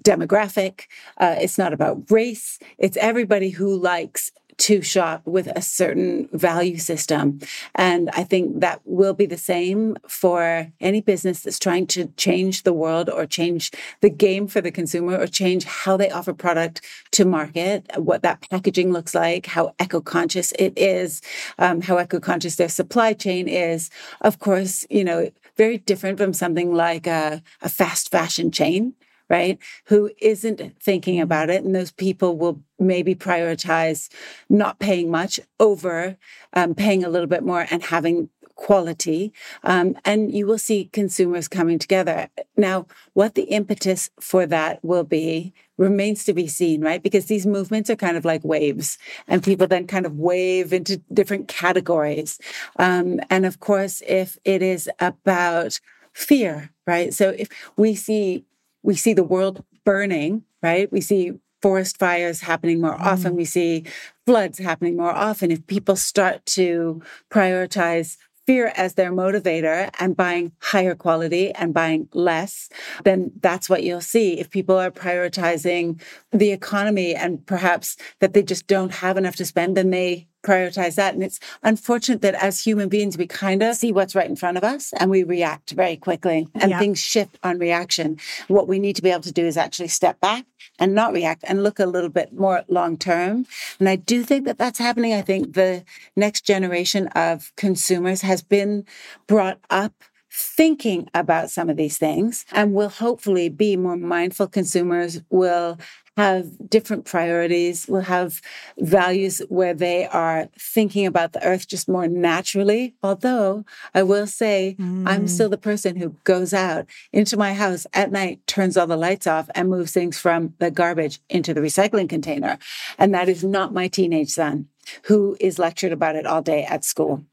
[0.00, 0.82] demographic.
[1.18, 2.58] Uh, it's not about race.
[2.78, 4.30] It's everybody who likes
[4.60, 7.40] to shop with a certain value system.
[7.74, 12.62] And I think that will be the same for any business that's trying to change
[12.62, 13.70] the world or change
[14.02, 16.82] the game for the consumer or change how they offer product
[17.12, 21.22] to market, what that packaging looks like, how eco conscious it is,
[21.58, 23.88] um, how eco conscious their supply chain is.
[24.20, 28.94] Of course, you know, very different from something like a, a fast fashion chain
[29.30, 29.58] right?
[29.86, 31.64] Who isn't thinking about it.
[31.64, 34.10] And those people will maybe prioritize
[34.48, 36.16] not paying much over
[36.52, 39.32] um, paying a little bit more and having quality.
[39.64, 42.28] Um, and you will see consumers coming together.
[42.58, 47.02] Now, what the impetus for that will be remains to be seen, right?
[47.02, 50.98] Because these movements are kind of like waves, and people then kind of wave into
[51.10, 52.38] different categories.
[52.78, 55.80] Um, and of course, if it is about
[56.12, 57.14] fear, right?
[57.14, 58.44] So if we see
[58.82, 60.90] we see the world burning, right?
[60.90, 63.08] We see forest fires happening more mm-hmm.
[63.08, 63.36] often.
[63.36, 63.84] We see
[64.26, 65.50] floods happening more often.
[65.50, 68.16] If people start to prioritize
[68.46, 72.68] fear as their motivator and buying higher quality and buying less,
[73.04, 74.40] then that's what you'll see.
[74.40, 76.00] If people are prioritizing
[76.32, 80.94] the economy and perhaps that they just don't have enough to spend, then they prioritize
[80.96, 81.14] that.
[81.14, 84.56] And it's unfortunate that as human beings, we kind of see what's right in front
[84.56, 86.78] of us and we react very quickly and Yeah.
[86.78, 88.18] things shift on reaction.
[88.48, 90.44] What we need to be able to do is actually step back
[90.78, 93.46] and not react and look a little bit more long term.
[93.78, 95.12] And I do think that that's happening.
[95.12, 95.84] I think the
[96.16, 98.84] next generation of consumers has been
[99.26, 99.92] brought up
[100.32, 105.76] thinking about some of these things and will hopefully be more mindful consumers will
[106.20, 108.40] have different priorities will have
[108.78, 112.94] values where they are thinking about the earth just more naturally.
[113.02, 113.64] Although
[113.94, 115.28] i will say i'm mm.
[115.28, 119.26] still the person who goes out into my house at night turns all the lights
[119.26, 122.58] off and moves things from the garbage into the recycling container.
[122.98, 124.68] And that is not my teenage son
[125.04, 127.24] who is lectured about it all day at school.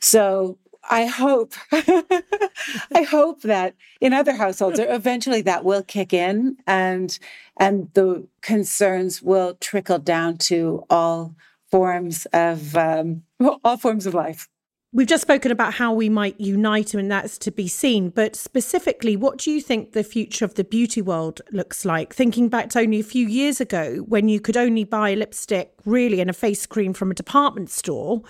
[0.00, 0.58] So
[0.90, 7.18] I hope, I hope that in other households, eventually that will kick in, and
[7.56, 11.34] and the concerns will trickle down to all
[11.70, 13.22] forms of um,
[13.64, 14.48] all forms of life.
[14.92, 18.10] We've just spoken about how we might unite, and that's to be seen.
[18.10, 22.14] But specifically, what do you think the future of the beauty world looks like?
[22.14, 26.20] Thinking back to only a few years ago when you could only buy lipstick really
[26.20, 28.22] and a face cream from a department store.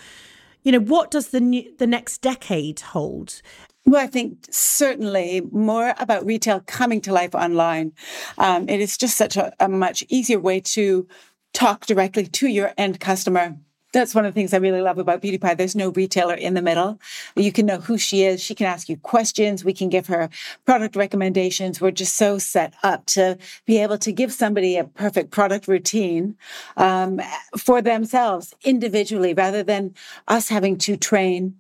[0.65, 3.43] You know, what does the new, the next decade hold?
[3.87, 7.93] Well, I think certainly more about retail coming to life online.
[8.39, 11.07] Um, it is just such a, a much easier way to
[11.53, 13.57] talk directly to your end customer
[13.95, 15.55] that's one of the things I really love about Beauty Pie.
[15.55, 17.01] There's no retailer in the middle.
[17.37, 18.43] You can know who she is.
[18.43, 19.65] She can ask you questions.
[19.65, 20.29] We can give her
[20.67, 21.81] product recommendations.
[21.81, 26.37] We're just so set up to be able to give somebody a perfect product routine
[26.77, 27.21] um,
[27.57, 29.95] for themselves individually rather than
[30.29, 31.57] us having to train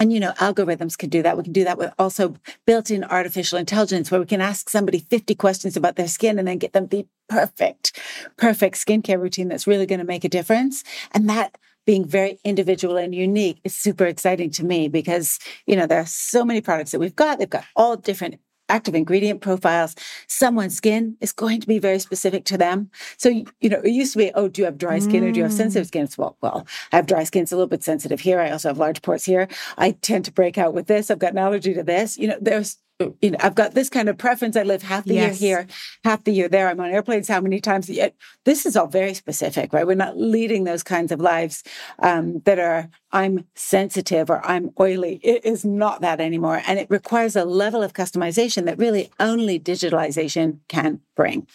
[0.00, 1.36] and you know, algorithms can do that.
[1.36, 5.00] We can do that with also built in artificial intelligence where we can ask somebody
[5.00, 7.98] 50 questions about their skin and then get them the perfect,
[8.36, 10.84] perfect skincare routine that's really going to make a difference.
[11.12, 11.58] And that
[11.88, 16.06] being very individual and unique is super exciting to me because, you know, there are
[16.06, 17.38] so many products that we've got.
[17.38, 18.34] They've got all different
[18.68, 19.94] active ingredient profiles.
[20.26, 22.90] Someone's skin is going to be very specific to them.
[23.16, 25.38] So, you know, it used to be, oh, do you have dry skin or do
[25.38, 25.88] you have sensitive mm.
[25.88, 26.04] skin?
[26.04, 27.44] It's well, well, I have dry skin.
[27.44, 28.38] It's a little bit sensitive here.
[28.38, 29.48] I also have large pores here.
[29.78, 31.10] I tend to break out with this.
[31.10, 32.18] I've got an allergy to this.
[32.18, 32.76] You know, there's
[33.20, 34.56] you know, I've got this kind of preference.
[34.56, 35.40] I live half the yes.
[35.40, 35.66] year here,
[36.04, 36.68] half the year there.
[36.68, 37.88] I'm on airplanes how many times?
[37.88, 39.86] Yet this is all very specific, right?
[39.86, 41.62] We're not leading those kinds of lives
[42.00, 45.20] um, that are I'm sensitive or I'm oily.
[45.22, 49.60] It is not that anymore, and it requires a level of customization that really only
[49.60, 51.46] digitalization can bring.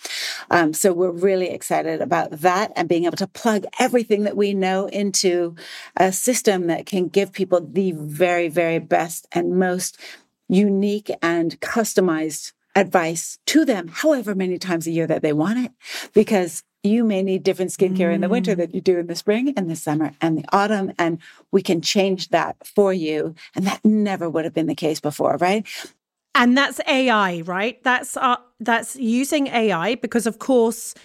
[0.50, 4.54] Um, so we're really excited about that and being able to plug everything that we
[4.54, 5.56] know into
[5.96, 9.98] a system that can give people the very, very best and most
[10.50, 15.72] unique and customized advice to them however many times a year that they want it
[16.14, 18.16] because you may need different skincare mm.
[18.16, 20.92] in the winter that you do in the spring and the summer and the autumn
[20.98, 21.20] and
[21.52, 25.38] we can change that for you and that never would have been the case before
[25.38, 25.68] right
[26.36, 30.96] and that's ai right that's uh, that's using ai because of course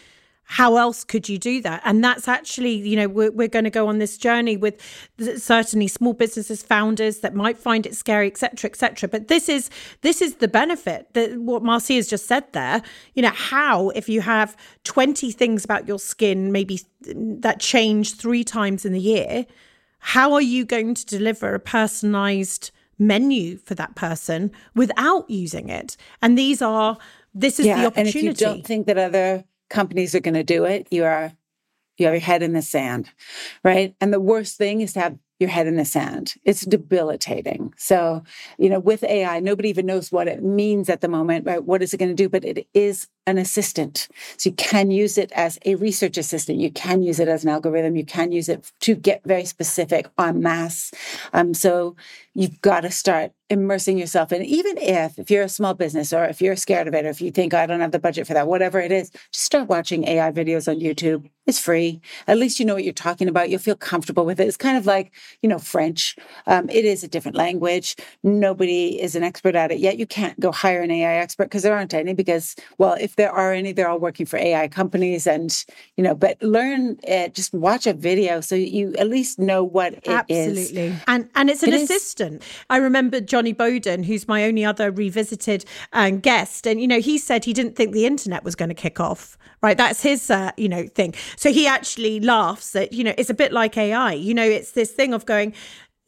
[0.51, 1.83] how else could you do that?
[1.85, 4.81] And that's actually, you know, we're, we're going to go on this journey with
[5.37, 9.11] certainly small businesses, founders that might find it scary, etc., etc.
[9.11, 9.69] But this is
[10.01, 12.81] this is the benefit that what Marcia has just said there.
[13.15, 18.43] You know, how if you have twenty things about your skin, maybe that change three
[18.43, 19.45] times in the year,
[19.99, 25.99] how are you going to deliver a personalized menu for that person without using it?
[26.23, 26.97] And these are
[27.35, 28.19] this is yeah, the opportunity.
[28.19, 31.33] And if you don't think that other companies are going to do it, you are
[31.99, 33.11] you have your head in the sand,
[33.65, 33.95] right?
[34.01, 36.35] And the worst thing is to have your head in the sand.
[36.45, 37.73] It's debilitating.
[37.77, 38.25] So,
[38.59, 41.63] you know, with AI, nobody even knows what it means at the moment, right?
[41.63, 42.29] What is it going to do?
[42.29, 44.09] But it is an assistant.
[44.37, 46.59] So you can use it as a research assistant.
[46.59, 47.95] You can use it as an algorithm.
[47.95, 50.93] You can use it to get very specific on mass.
[51.33, 51.95] Um, so
[52.35, 56.25] you've got to start immersing yourself in even if if you're a small business or
[56.25, 58.27] if you're scared of it or if you think oh, i don't have the budget
[58.27, 61.29] for that whatever it is just start watching ai videos on youtube.
[61.49, 62.03] It's free.
[62.27, 63.49] At least you know what you're talking about.
[63.49, 64.47] You'll feel comfortable with it.
[64.47, 66.15] It's kind of like you know french.
[66.47, 67.97] Um, it is a different language.
[68.23, 69.99] Nobody is an expert at it yet.
[69.99, 73.33] You can't go hire an ai expert because there aren't any because well if there
[73.33, 75.65] are any they're all working for ai companies and
[75.97, 77.35] you know but learn it.
[77.35, 80.61] Just watch a video so you at least know what it absolutely.
[80.61, 80.69] is.
[80.69, 80.97] Absolutely.
[81.07, 82.43] And and it's an it assistant.
[82.43, 82.49] Is.
[82.69, 87.19] i remember Johnnie Boden, who's my only other revisited um, guest, and you know he
[87.19, 89.39] said he didn't think the internet was going to kick off.
[89.63, 91.15] Right, that's his uh, you know thing.
[91.37, 94.15] So he actually laughs that you know it's a bit like AI.
[94.15, 95.55] You know, it's this thing of going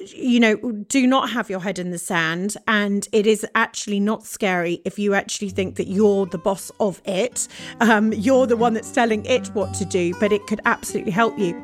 [0.00, 0.56] you know,
[0.88, 2.56] do not have your head in the sand.
[2.66, 7.02] And it is actually not scary if you actually think that you're the boss of
[7.04, 7.46] it.
[7.80, 11.38] Um, you're the one that's telling it what to do, but it could absolutely help
[11.38, 11.54] you.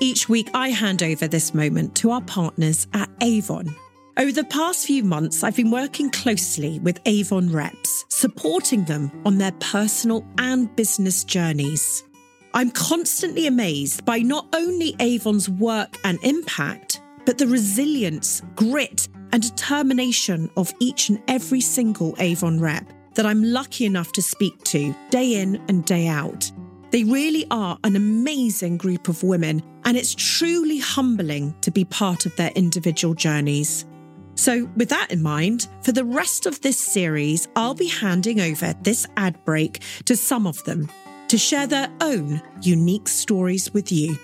[0.00, 3.74] Each week, I hand over this moment to our partners at Avon.
[4.16, 9.38] Over the past few months, I've been working closely with Avon reps, supporting them on
[9.38, 12.04] their personal and business journeys.
[12.54, 19.42] I'm constantly amazed by not only Avon's work and impact, but the resilience, grit, and
[19.42, 24.94] determination of each and every single Avon rep that I'm lucky enough to speak to
[25.10, 26.50] day in and day out.
[26.90, 32.24] They really are an amazing group of women, and it's truly humbling to be part
[32.24, 33.84] of their individual journeys.
[34.36, 38.72] So, with that in mind, for the rest of this series, I'll be handing over
[38.82, 40.88] this ad break to some of them
[41.28, 44.16] to share their own unique stories with you.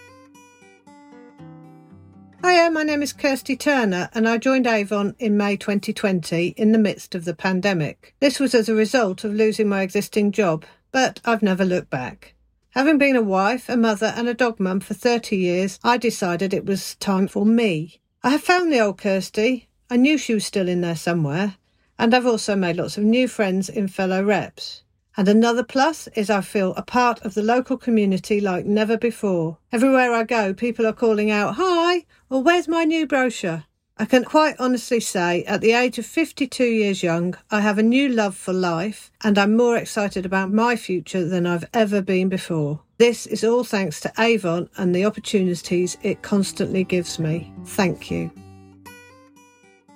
[2.43, 6.79] Hiya, my name is Kirsty Turner, and I joined Avon in May 2020 in the
[6.79, 8.15] midst of the pandemic.
[8.21, 12.34] This was as a result of losing my existing job, but I've never looked back.
[12.75, 16.53] Having been a wife, a mother, and a dog mum for 30 years, I decided
[16.53, 18.01] it was time for me.
[18.25, 19.69] I have found the old Kirsty.
[19.89, 21.55] I knew she was still in there somewhere.
[22.01, 24.83] And I've also made lots of new friends in fellow reps.
[25.17, 29.59] And another plus is I feel a part of the local community like never before.
[29.71, 33.67] Everywhere I go, people are calling out, Hi, or where's my new brochure?
[33.97, 37.83] I can quite honestly say, at the age of 52 years young, I have a
[37.83, 42.29] new love for life and I'm more excited about my future than I've ever been
[42.29, 42.81] before.
[42.99, 47.53] This is all thanks to Avon and the opportunities it constantly gives me.
[47.67, 48.33] Thank you.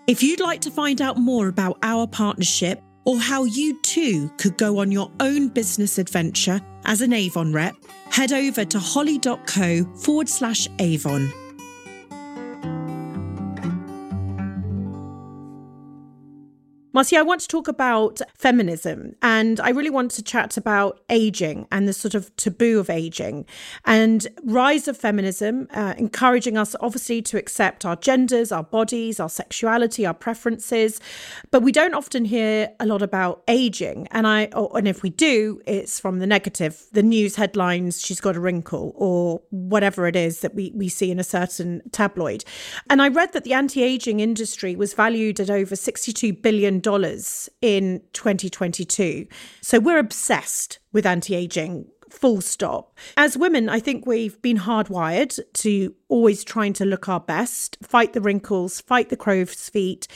[0.07, 4.57] If you'd like to find out more about our partnership or how you too could
[4.59, 7.75] go on your own business adventure as an Avon rep,
[8.13, 11.33] head over to holly.co forward slash Avon.
[16.99, 21.69] Marcia, I want to talk about feminism and I really want to chat about aging
[21.71, 23.47] and the sort of taboo of aging
[23.85, 29.29] and rise of feminism, uh, encouraging us obviously to accept our genders, our bodies, our
[29.29, 31.01] sexuality, our preferences.
[31.53, 34.09] But we don't often hear a lot about aging.
[34.11, 38.21] And I, or, and if we do, it's from the negative, the news headlines, she's
[38.21, 42.43] got a wrinkle or whatever it is that we, we see in a certain tabloid.
[42.91, 46.81] And I read that the anti aging industry was valued at over $62 billion
[47.61, 49.27] in 2022.
[49.61, 51.87] So we're obsessed with anti aging.
[52.11, 52.97] Full stop.
[53.19, 58.15] As women, I think we've been hardwired to always trying to look our best, fight
[58.15, 60.09] the wrinkles, fight the crow's feet.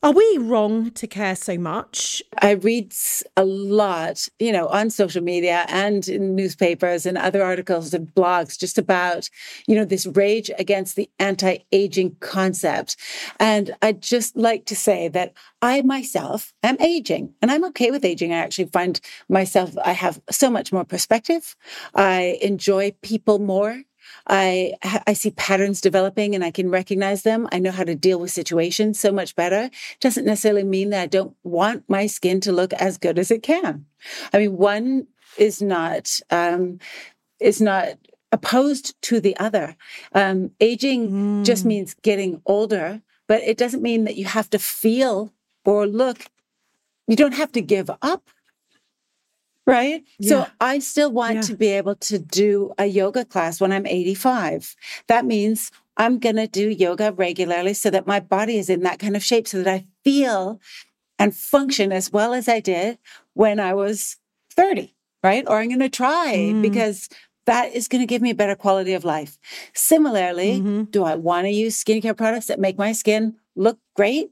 [0.00, 2.22] Are we wrong to care so much?
[2.40, 2.94] I read
[3.36, 8.56] a lot, you know, on social media and in newspapers and other articles and blogs
[8.56, 9.28] just about,
[9.66, 12.96] you know, this rage against the anti aging concept.
[13.40, 15.32] And I'd just like to say that
[15.62, 18.32] I myself am aging and I'm okay with aging.
[18.32, 21.56] I actually find myself, I have so much more perspective.
[21.92, 23.82] I enjoy people more.
[24.28, 24.74] I
[25.06, 27.48] I see patterns developing and I can recognize them.
[27.52, 29.70] I know how to deal with situations so much better.
[30.00, 33.42] Doesn't necessarily mean that I don't want my skin to look as good as it
[33.42, 33.86] can.
[34.32, 35.06] I mean, one
[35.38, 36.78] is not um,
[37.40, 37.88] is not
[38.32, 39.76] opposed to the other.
[40.12, 41.44] Um, aging mm.
[41.44, 45.32] just means getting older, but it doesn't mean that you have to feel
[45.64, 46.26] or look.
[47.06, 48.28] You don't have to give up
[49.68, 50.02] right?
[50.18, 50.28] Yeah.
[50.28, 51.40] So I still want yeah.
[51.42, 54.74] to be able to do a yoga class when I'm 85.
[55.08, 58.98] That means I'm going to do yoga regularly so that my body is in that
[58.98, 60.58] kind of shape so that I feel
[61.18, 62.96] and function as well as I did
[63.34, 64.16] when I was
[64.52, 65.44] 30, right?
[65.46, 66.62] Or I'm going to try mm.
[66.62, 67.10] because
[67.44, 69.38] that is going to give me a better quality of life.
[69.74, 70.84] Similarly, mm-hmm.
[70.84, 74.30] do I want to use skincare products that make my skin look great?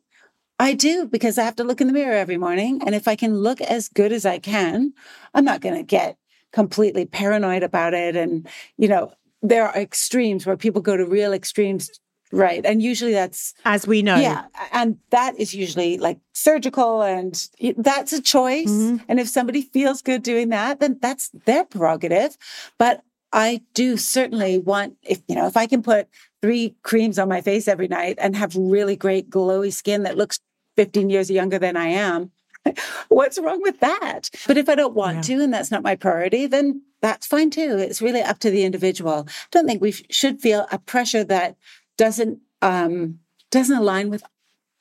[0.59, 2.81] I do because I have to look in the mirror every morning.
[2.85, 4.93] And if I can look as good as I can,
[5.35, 6.17] I'm not going to get
[6.53, 8.17] completely paranoid about it.
[8.17, 8.49] And,
[8.79, 11.91] you know, there are extremes where people go to real extremes.
[12.33, 12.65] Right.
[12.65, 14.17] And usually that's, as we know.
[14.17, 14.47] Yeah.
[14.73, 18.71] And that is usually like surgical and that's a choice.
[18.71, 19.05] Mm-hmm.
[19.09, 22.37] And if somebody feels good doing that, then that's their prerogative.
[22.79, 23.03] But
[23.33, 26.09] I do certainly want, if, you know, if I can put
[26.41, 30.41] three creams on my face every night and have really great glowy skin that looks
[30.77, 32.31] 15 years younger than I am.
[33.09, 34.31] What's wrong with that?
[34.47, 35.23] But if I don't want yeah.
[35.23, 37.77] to and that's not my priority, then that's fine too.
[37.79, 39.27] It's really up to the individual.
[39.29, 41.57] I don't think we should feel a pressure that
[41.97, 43.21] doesn't um,
[43.51, 44.23] doesn't align with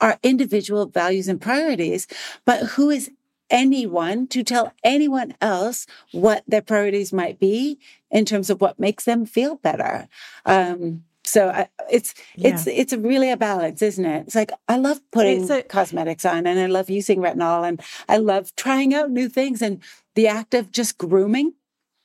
[0.01, 2.07] our individual values and priorities.
[2.45, 3.11] But who is
[3.49, 7.79] anyone to tell anyone else what their priorities might be
[8.11, 10.07] in terms of what makes them feel better?
[10.45, 12.49] Um, so I, it's yeah.
[12.49, 14.27] it's it's really a balance, isn't it?
[14.27, 18.17] It's like I love putting a, cosmetics on, and I love using retinol, and I
[18.17, 19.61] love trying out new things.
[19.61, 19.81] And
[20.13, 21.53] the act of just grooming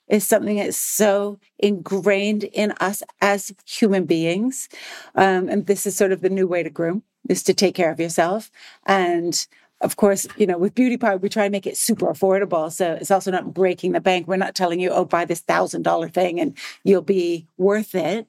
[0.08, 4.68] is something that's so ingrained in us as human beings.
[5.14, 7.92] Um, and this is sort of the new way to groom is to take care
[7.92, 8.50] of yourself.
[8.84, 9.46] And
[9.80, 12.70] of course, you know, with Beauty Pie, we try to make it super affordable.
[12.70, 14.28] So it's also not breaking the bank.
[14.28, 18.26] We're not telling you, oh, buy this thousand dollar thing and you'll be worth it.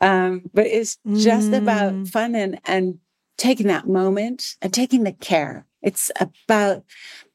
[0.00, 1.58] Um, but it's just mm.
[1.58, 2.98] about fun and, and
[3.38, 5.66] taking that moment and taking the care.
[5.82, 6.84] It's about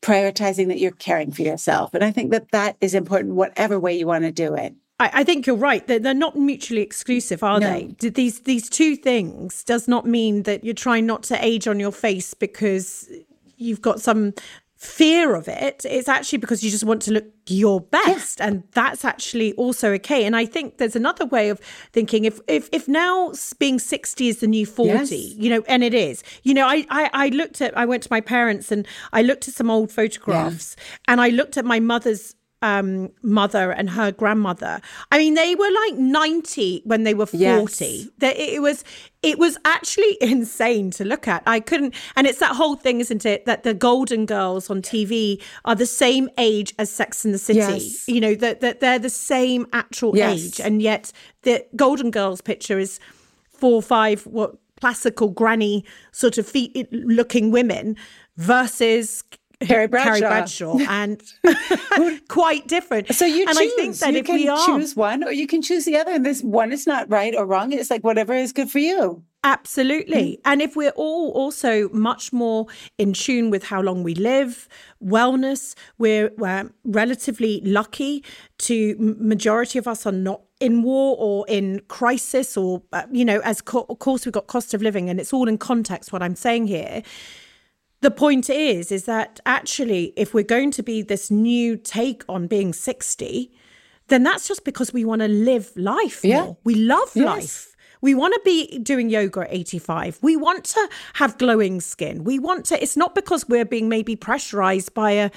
[0.01, 1.93] prioritizing that you're caring for yourself.
[1.93, 4.73] And I think that that is important, whatever way you want to do it.
[4.99, 5.85] I, I think you're right.
[5.85, 7.69] They're, they're not mutually exclusive, are no.
[7.69, 8.09] they?
[8.09, 11.91] These these two things does not mean that you're trying not to age on your
[11.91, 13.09] face because
[13.57, 14.33] you've got some
[14.77, 18.47] fear of it it's actually because you just want to look your best yeah.
[18.47, 21.59] and that's actually also okay and i think there's another way of
[21.93, 25.11] thinking if if if now being 60 is the new 40 yes.
[25.11, 28.09] you know and it is you know I, I i looked at i went to
[28.11, 30.97] my parents and i looked at some old photographs yeah.
[31.07, 34.81] and i looked at my mother's um, mother and her grandmother.
[35.11, 37.39] I mean, they were like 90 when they were 40.
[37.85, 38.07] Yes.
[38.17, 38.83] That it was
[39.21, 41.43] it was actually insane to look at.
[41.45, 45.41] I couldn't and it's that whole thing, isn't it, that the Golden Girls on TV
[45.65, 47.59] are the same age as Sex in the City.
[47.59, 48.07] Yes.
[48.07, 50.39] You know, that that they're the same actual Yes.
[50.39, 50.59] age.
[50.59, 51.11] And yet
[51.43, 52.99] the Golden Girls picture is
[53.49, 57.95] four, five, what classical granny sort of feet looking women
[58.35, 59.23] versus
[59.61, 60.19] Carrie Bradshaw.
[60.19, 61.21] Bradshaw and
[62.27, 63.13] quite different.
[63.13, 63.73] So you and choose.
[63.73, 65.97] I think that you if can we are choose one or you can choose the
[65.97, 66.11] other.
[66.11, 67.71] And this one is not right or wrong.
[67.71, 69.23] It's like whatever is good for you.
[69.43, 70.39] Absolutely.
[70.43, 72.65] And if we're all also much more
[72.97, 74.67] in tune with how long we live,
[75.01, 78.23] wellness, we're, we're relatively lucky
[78.59, 83.39] to majority of us are not in war or in crisis or uh, you know
[83.43, 86.23] as co- of course we've got cost of living and it's all in context what
[86.23, 87.03] I'm saying here
[88.01, 92.47] the point is is that actually if we're going to be this new take on
[92.47, 93.51] being 60
[94.09, 96.43] then that's just because we want to live life Yeah.
[96.45, 97.25] more we love Yes.
[97.25, 102.23] life we want to be doing yoga at 85 we want to have glowing skin
[102.23, 105.29] we want to it's not because we're being maybe pressurized by a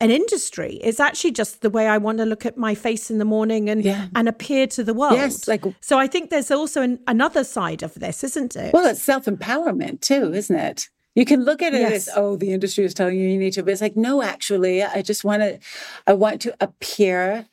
[0.00, 3.18] an industry it's actually just the way i want to look at my face in
[3.18, 4.06] the morning and Yeah.
[4.14, 7.82] and appear to the world Yes, like- so i think there's also an, another side
[7.82, 10.88] of this isn't it Well, it's self empowerment too, isn't it?
[11.18, 12.06] You can look at it Yes.
[12.06, 14.84] as, oh, the industry is telling you you need to, but it's like, no, actually,
[14.84, 15.58] I just want to,
[16.06, 17.46] I want to appear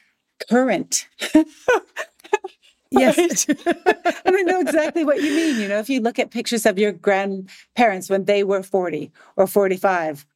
[0.47, 1.07] current.
[2.91, 3.57] yes and
[4.28, 5.59] I know exactly what you mean.
[5.59, 9.47] You know, if you look at pictures of your grandparents when they were 40 or
[9.47, 10.28] 45,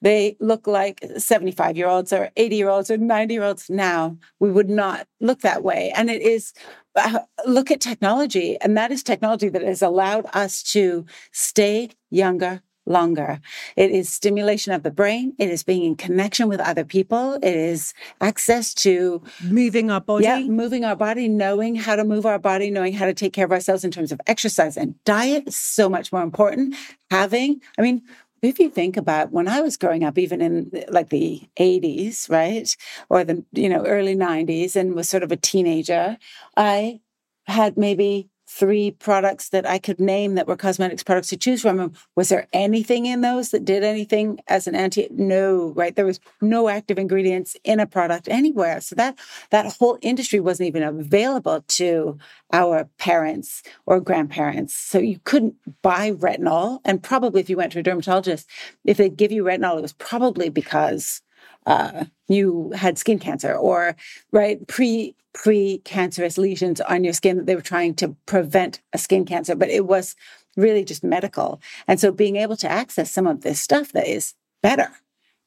[0.00, 4.16] they look like 75 year olds or 80 year olds or 90 year olds now.
[4.38, 5.92] We would not look that way.
[5.96, 6.52] And it is,
[6.94, 8.56] uh, look at technology.
[8.60, 13.40] And that is technology that has allowed us to stay younger longer.
[13.76, 15.34] It is stimulation of the brain.
[15.38, 17.34] It is being in connection with other people.
[17.34, 22.26] It is access to moving our body yeah, moving our body, knowing how to move
[22.26, 25.48] our body, knowing how to take care of ourselves in terms of exercise and diet
[25.48, 26.74] is so much more important.
[27.10, 28.02] Having, I mean,
[28.42, 32.74] if you think about when I was growing up, even in like the 80s, right?
[33.08, 36.18] Or the, you know, early 90s and was sort of a teenager,
[36.56, 37.00] I
[37.46, 41.92] had maybe three products that I could name that were cosmetics products to choose from.
[42.16, 45.08] Was there anything in those that did anything as an anti?
[45.10, 45.94] No, right?
[45.94, 48.80] There was no active ingredients in a product anywhere.
[48.80, 49.18] So that
[49.50, 52.18] that whole industry wasn't even available to
[52.52, 54.74] our parents or grandparents.
[54.74, 56.80] So you couldn't buy retinol.
[56.84, 58.48] And probably if you went to a dermatologist,
[58.84, 61.20] if they give you retinol, it was probably because
[61.66, 63.96] uh, you had skin cancer or
[64.32, 69.24] right pre pre-cancerous lesions on your skin that they were trying to prevent a skin
[69.24, 70.16] cancer but it was
[70.58, 71.60] really just medical.
[71.86, 74.90] And so being able to access some of this stuff that is better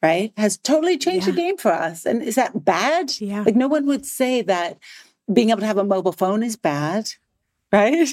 [0.01, 2.05] right has totally changed the game for us.
[2.05, 3.11] And is that bad?
[3.19, 3.43] Yeah.
[3.43, 4.79] like no one would say that
[5.31, 7.11] being able to have a mobile phone is bad
[7.71, 8.09] right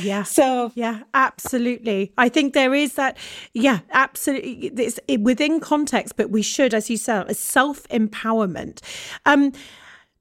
[0.00, 2.12] yeah so Yeah, absolutely.
[2.16, 3.16] I think there is that.
[3.52, 4.68] Yeah, absolutely.
[4.68, 8.80] It's within context, but we should, as you said, self empowerment.
[9.26, 9.52] Um,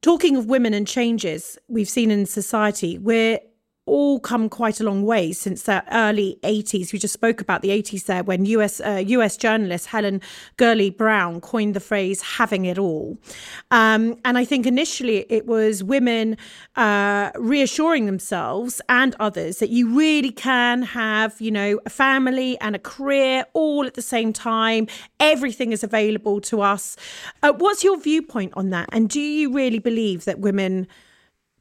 [0.01, 3.39] talking of women and changes we've seen in society, we're
[3.86, 6.93] all come quite a long way since the early 80s.
[6.93, 10.21] We just spoke about the 80s there when US uh, US journalist Helen
[10.57, 13.17] Gurley Brown coined the phrase "having it all,"
[13.71, 16.38] um, and I think initially it was women
[16.75, 22.75] uh, reassuring themselves and others that you really can have, you know, a family and
[22.75, 24.88] a career all at the same time.
[25.19, 26.95] Everything is available to us.
[27.41, 28.89] Uh, what's your viewpoint on that?
[28.91, 30.88] And do you really believe that women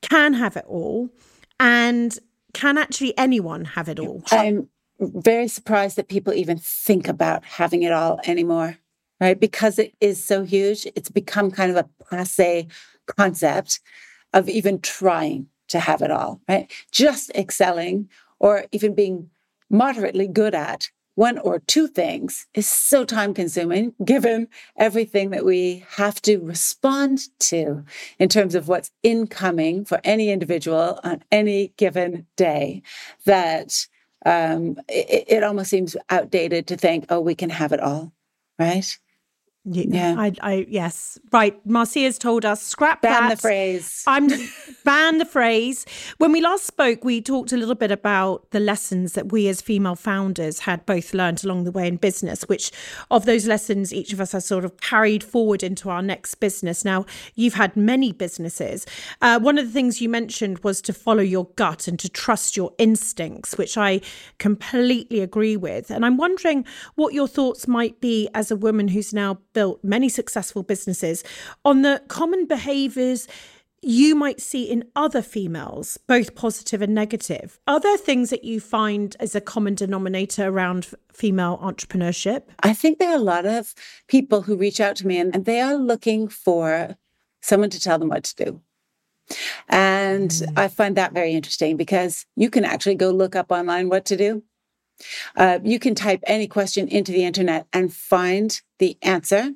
[0.03, 1.11] can have it all?
[1.61, 2.19] And
[2.55, 4.25] can actually anyone have it all?
[4.33, 8.79] I'm very surprised that people even think about having it all anymore,
[9.21, 9.39] right?
[9.39, 12.67] Because it is so huge, it's become kind of a passe
[13.07, 13.81] concept
[14.33, 16.71] of even trying to have it all, right?
[16.91, 18.09] Just excelling
[18.39, 19.29] or even being
[19.69, 25.85] moderately good at one or two things is so time consuming given everything that we
[25.97, 27.85] have to respond to
[28.19, 32.83] in terms of what's incoming for any individual on any given day
[33.27, 33.87] that
[34.25, 38.13] um, it, it almost seems outdated to think, oh, we can have it all,
[38.59, 38.99] right?
[39.65, 40.15] Yeah.
[40.17, 41.55] I, I, yes, right.
[41.67, 43.37] Marcia's told us scrap Ban that.
[43.37, 44.03] the phrase.
[44.07, 44.29] I'm
[44.85, 45.85] ban the phrase.
[46.17, 49.61] When we last spoke, we talked a little bit about the lessons that we as
[49.61, 52.73] female founders had both learned along the way in business, which
[53.11, 56.83] of those lessons each of us has sort of carried forward into our next business.
[56.83, 57.05] Now,
[57.35, 58.87] you've had many businesses.
[59.21, 62.57] Uh, one of the things you mentioned was to follow your gut and to trust
[62.57, 64.01] your instincts, which I
[64.39, 65.91] completely agree with.
[65.91, 70.09] And I'm wondering what your thoughts might be as a woman who's now built many
[70.09, 71.25] successful businesses
[71.65, 73.29] on the common behaviors
[73.83, 77.59] you might see in other females, both positive and negative.
[77.67, 82.43] Are there things that you find as a common denominator around female entrepreneurship?
[82.63, 83.75] I think there are a lot of
[84.07, 86.97] people who reach out to me and, and they are looking for
[87.41, 88.61] someone to tell them what to do.
[89.69, 90.59] And mm.
[90.59, 94.17] I find that very interesting because you can actually go look up online what to
[94.17, 94.43] do.
[95.37, 99.53] Uh, you can type any question into the internet and find the answer.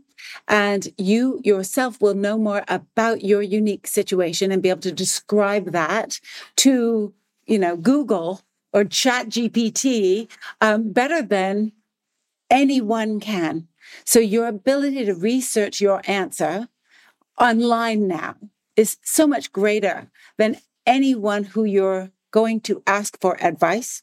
[0.49, 5.73] And you yourself will know more about your unique situation and be able to describe
[5.73, 6.19] that
[6.57, 7.13] to,
[7.47, 8.41] you know, Google
[8.73, 10.29] or Chat GPT
[10.61, 11.73] um, better than
[12.51, 13.69] anyone can.
[14.05, 16.69] So your ability to research your answer
[17.39, 18.37] online now
[18.77, 24.03] is so much greater than anyone who you're going to ask for advice.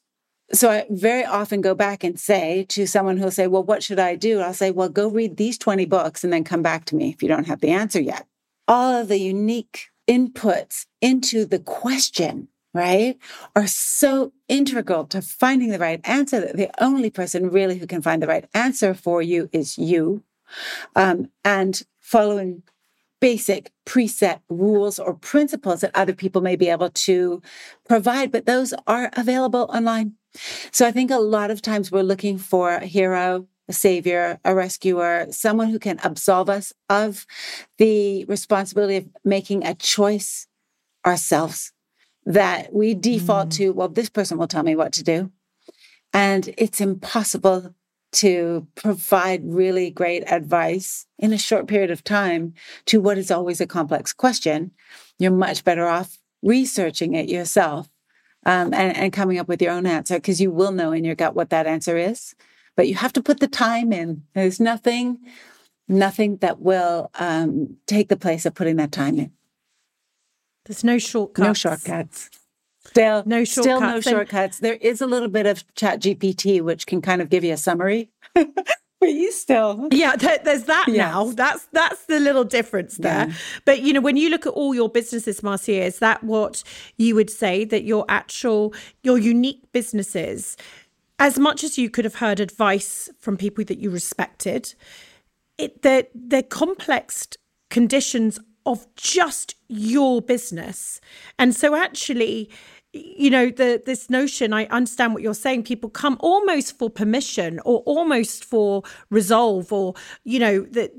[0.53, 3.99] So I very often go back and say to someone who'll say, Well, what should
[3.99, 4.39] I do?
[4.39, 7.21] I'll say, Well, go read these 20 books and then come back to me if
[7.21, 8.27] you don't have the answer yet.
[8.67, 13.17] All of the unique inputs into the question, right,
[13.55, 18.01] are so integral to finding the right answer that the only person really who can
[18.01, 20.23] find the right answer for you is you.
[20.95, 22.63] Um, and following
[23.21, 27.41] basic preset rules or principles that other people may be able to
[27.87, 30.15] provide, but those are available online.
[30.71, 34.55] So I think a lot of times we're looking for a hero, a savior, a
[34.55, 37.25] rescuer, someone who can absolve us of
[37.77, 40.47] the responsibility of making a choice
[41.05, 41.73] ourselves
[42.25, 43.53] that we default mm.
[43.53, 45.31] to, well, this person will tell me what to do.
[46.13, 47.73] And it's impossible
[48.13, 52.53] to provide really great advice in a short period of time
[52.85, 54.71] to what is always a complex question,
[55.17, 57.87] you're much better off researching it yourself
[58.45, 61.15] um, and, and coming up with your own answer because you will know in your
[61.15, 62.35] gut what that answer is.
[62.75, 64.23] But you have to put the time in.
[64.33, 65.19] There's nothing,
[65.87, 69.31] nothing that will um, take the place of putting that time in.
[70.65, 71.45] There's no shortcuts.
[71.45, 72.29] No shortcuts.
[72.85, 73.51] Still, no shortcuts.
[73.51, 74.59] Still no shortcuts.
[74.59, 77.57] There is a little bit of Chat GPT, which can kind of give you a
[77.57, 78.09] summary.
[79.01, 80.15] but you still, yeah.
[80.15, 80.95] there's that yes.
[80.95, 81.31] now.
[81.31, 83.27] That's that's the little difference there.
[83.27, 83.35] Yeah.
[83.65, 86.63] But you know, when you look at all your businesses, Marcia, is that what
[86.97, 90.55] you would say that your actual, your unique businesses,
[91.17, 94.75] as much as you could have heard advice from people that you respected,
[95.57, 97.27] it they're they're complex
[97.71, 101.01] conditions of just your business.
[101.39, 102.51] And so actually,
[102.93, 107.59] you know the this notion i understand what you're saying people come almost for permission
[107.63, 109.93] or almost for resolve or
[110.25, 110.91] you know that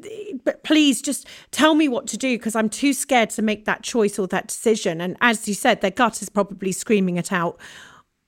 [0.44, 3.82] but please just tell me what to do because i'm too scared to make that
[3.82, 5.00] choice or that decision.
[5.00, 7.60] And as you said their gut is probably screaming it out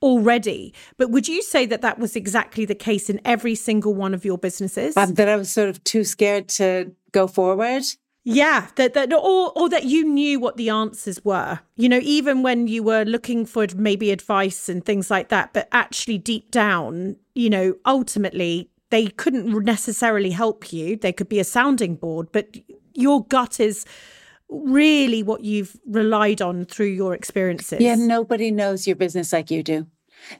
[0.01, 0.73] already.
[0.97, 4.23] But would you say that that was exactly the case in every single one of
[4.23, 4.95] your businesses?
[4.95, 7.83] Um, that i was sort of too scared to go forward
[8.27, 11.59] yeah, that that or or that you knew what the answers were.
[11.75, 15.67] You know, even when you were looking for maybe advice and things like that, but
[15.71, 20.97] actually deep down, you know, ultimately they couldn't necessarily help you.
[20.97, 22.57] They could be a sounding board, but
[22.95, 23.85] your gut is
[24.49, 27.79] really what you've relied on through your experiences.
[27.79, 29.85] Yeah, nobody knows your business like you do.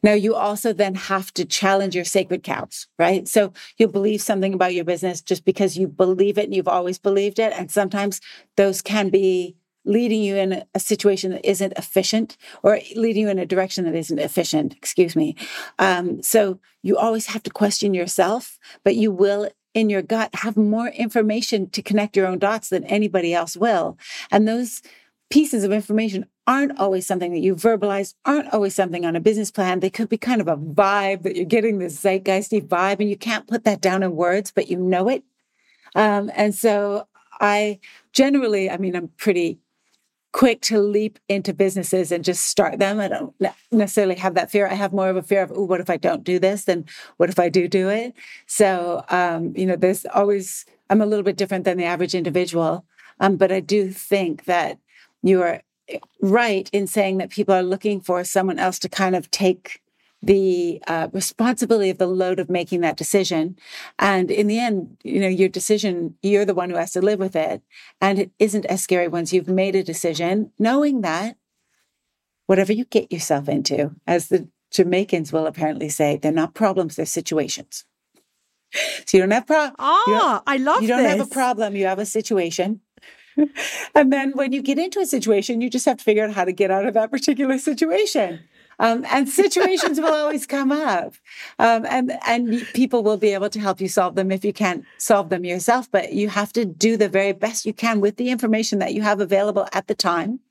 [0.04, 3.28] Now, you also then have to challenge your sacred cows, right?
[3.28, 6.98] So you'll believe something about your business just because you believe it and you've always
[6.98, 7.54] believed it.
[7.54, 8.22] And sometimes
[8.58, 9.56] those can be
[9.86, 13.96] leading you in a situation that isn't efficient or leading you in a direction that
[13.96, 15.36] isn't efficient, excuse me.
[15.78, 20.58] Um, so you always have to question yourself, but you will in your gut have
[20.58, 23.98] more information to connect your own dots than anybody else will.
[24.32, 24.82] And those
[25.30, 29.52] pieces of information aren't always something that you verbalize, aren't always something on a business
[29.52, 29.80] plan.
[29.80, 33.18] They could be kind of a vibe that you're getting this zeitgeisty vibe, and you
[33.18, 35.24] can't put that down in words, but you know it.
[35.96, 37.08] Um, and so
[37.42, 37.80] I
[38.14, 39.60] generally, I mean, I'm pretty
[40.32, 43.00] quick to leap into businesses and just start them.
[43.00, 43.34] I don't
[43.72, 44.68] necessarily have that fear.
[44.68, 46.66] I have more of a fear of, oh, what if I don't do this?
[46.66, 48.14] Then what if I do do it?
[48.46, 52.86] So, um, you know, there's always, I'm a little bit different than the average individual.
[53.22, 54.78] Um, but I do think that
[55.26, 55.62] you are
[56.22, 59.82] right in saying that people are looking for someone else to kind of take
[60.22, 63.56] the uh, responsibility of the load of making that decision.
[64.00, 67.20] And in the end, you know, your decision, you're the one who has to live
[67.20, 67.62] with it.
[68.02, 71.38] And it isn't as scary once you've made a decision, knowing that
[72.48, 77.06] whatever you get yourself into, as the Jamaicans will apparently say, they're not problems, they're
[77.06, 77.86] situations.
[79.06, 79.76] So you don't have problem.
[79.80, 81.18] Ah, I love You don't this.
[81.18, 82.82] have a problem, you have a situation.
[83.96, 86.46] and then when you get into a situation, you just have to figure out how
[86.46, 88.40] to get out of that particular situation.
[88.78, 91.14] Um, and situations will always come up,
[91.60, 94.84] um, and and people will be able to help you solve them if you can't
[94.98, 95.90] solve them yourself.
[95.90, 99.02] But you have to do the very best you can with the information that you
[99.02, 100.42] have available at the time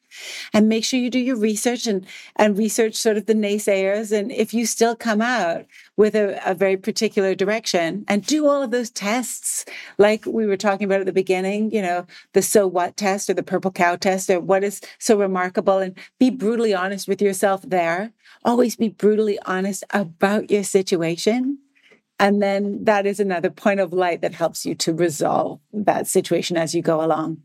[0.53, 2.07] and make sure you do your research and
[2.37, 4.13] and research sort of the naysayers.
[4.13, 8.63] And if you still come out with a, a very particular direction and do all
[8.63, 9.65] of those tests
[9.99, 13.35] like we were talking about at the beginning you know the so what test or
[13.35, 17.63] the purple cow test or what is so remarkable and be brutally honest with yourself
[17.63, 18.13] there.
[18.45, 21.59] Always be brutally honest about your situation.
[22.19, 26.57] And then that is another point of light that helps you to resolve that situation
[26.57, 27.43] as you go along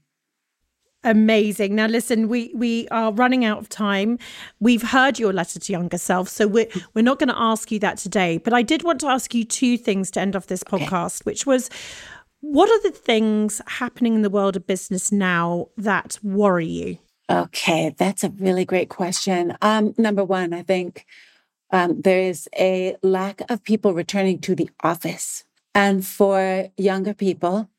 [1.04, 1.76] Amazing.
[1.76, 4.20] Now listen, we we are running out of time.
[4.60, 7.80] We've heard your letter to younger self, so we're we're not going to ask you
[7.80, 10.64] that today, but I did want to ask you two things to end off this
[10.64, 11.32] podcast, okay.
[11.32, 11.70] which was
[12.42, 16.98] what are the things happening in the world of business now that worry you?
[17.30, 19.56] Okay, that's a really great question.
[19.62, 21.06] Um, number one, I think
[21.72, 25.44] um, there is a lack of people returning to the office.
[25.76, 27.70] And for younger people,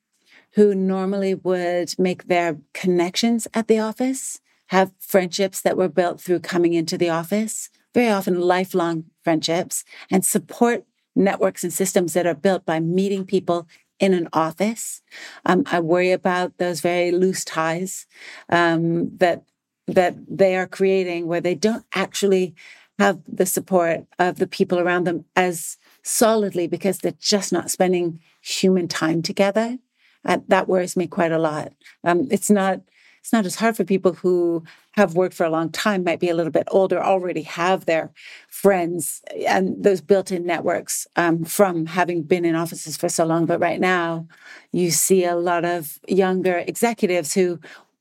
[0.54, 6.40] who normally would make their connections at the office, have friendships that were built through
[6.40, 10.84] coming into the office, very often lifelong friendships, and support
[11.16, 13.66] networks and systems that are built by meeting people
[13.98, 15.02] in an office.
[15.44, 18.06] Um, I worry about those very loose ties
[18.48, 19.44] um, that
[19.86, 22.54] that they are creating, where they don't actually
[23.00, 28.20] have the support of the people around them as solidly because they're just not spending
[28.40, 29.78] human time together.
[30.24, 31.72] Uh, that worries me quite a lot.
[32.04, 32.80] Um, it's not
[33.20, 36.30] it's not as hard for people who have worked for a long time, might be
[36.30, 38.12] a little bit older, already have their
[38.48, 43.44] friends and those built-in networks um, from having been in offices for so long.
[43.44, 44.26] But right now,
[44.72, 47.60] you see a lot of younger executives who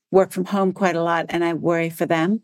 [0.10, 2.42] work from home quite a lot, and I worry for them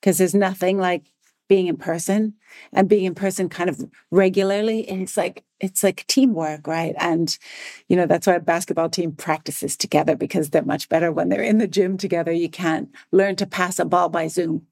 [0.00, 1.04] because there's nothing like
[1.50, 2.32] being in person
[2.72, 4.88] and being in person kind of regularly.
[4.88, 6.94] And it's like it's like teamwork right?
[6.98, 7.36] And
[7.88, 11.42] you know that's why a basketball team practices together because they're much better when they're
[11.42, 12.30] in the gym together.
[12.30, 14.68] You can't learn to pass a ball by zoom.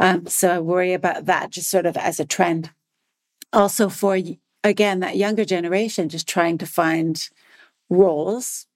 [0.00, 2.72] Um, so i worry about that just sort of as a trend.
[3.52, 4.18] Also for
[4.64, 7.28] again that younger generation just trying to find
[7.88, 8.66] roles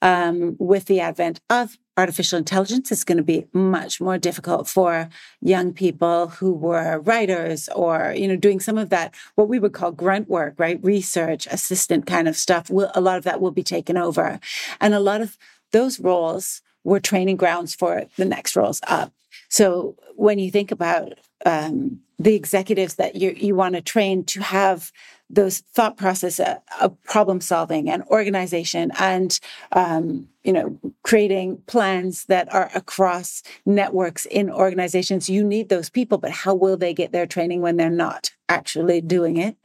[0.00, 5.08] um, with the advent of artificial intelligence is going to be much more difficult for
[5.40, 9.72] young people who were writers or you know doing some of that what we would
[9.72, 10.82] call grunt work right?
[10.82, 14.40] Research assistant kind of stuff will, a lot of that will be taken over.
[14.80, 15.36] And a lot of
[15.72, 19.12] those roles were training grounds for the next roles up.
[19.48, 21.14] So when you think about
[21.44, 24.92] um, the executives that you, you want to train to have
[25.32, 29.40] those thought process uh, of problem solving and organization and
[29.72, 35.28] um, you know creating plans that are across networks in organizations.
[35.28, 39.00] You need those people but how will they get their training when they're not actually
[39.00, 39.56] doing it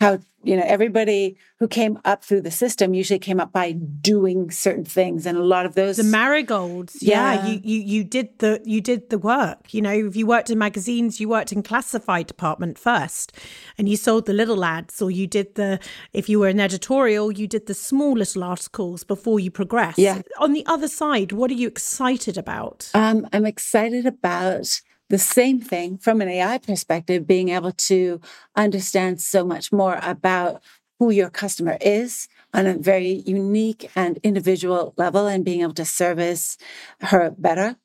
[0.00, 4.50] how you know everybody who came up through the system usually came up by doing
[4.50, 7.46] certain things and a lot of those the marigolds yeah, yeah.
[7.46, 9.72] you, you you did the you did the work.
[9.72, 13.32] You know if you worked in magazines you worked in classified department first
[13.78, 15.78] and you sold the little ads or you did the
[16.12, 19.98] if you were an editorial you did the small little articles before you progressed.
[19.98, 20.22] Yeah.
[20.38, 22.90] On the other side what are you excited about?
[22.94, 24.80] Um, i'm excited about
[25.12, 28.18] the same thing from an AI perspective, being able to
[28.56, 30.62] understand so much more about
[30.98, 35.84] who your customer is on a very unique and individual level and being able to
[35.84, 36.56] service
[37.02, 37.76] her better.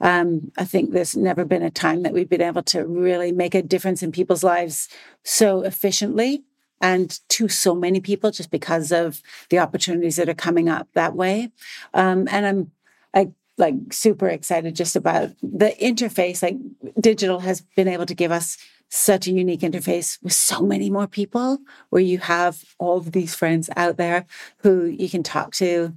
[0.00, 3.54] Um, I think there's never been a time that we've been able to really make
[3.54, 4.88] a difference in people's lives
[5.24, 6.42] so efficiently
[6.80, 9.20] and to so many people just because of
[9.50, 11.50] the opportunities that are coming up that way.
[11.92, 12.72] Um, and I'm
[13.14, 16.42] I like super excited just about the interface.
[16.42, 16.56] Like
[17.00, 21.06] digital has been able to give us such a unique interface with so many more
[21.06, 24.26] people where you have all of these friends out there
[24.58, 25.96] who you can talk to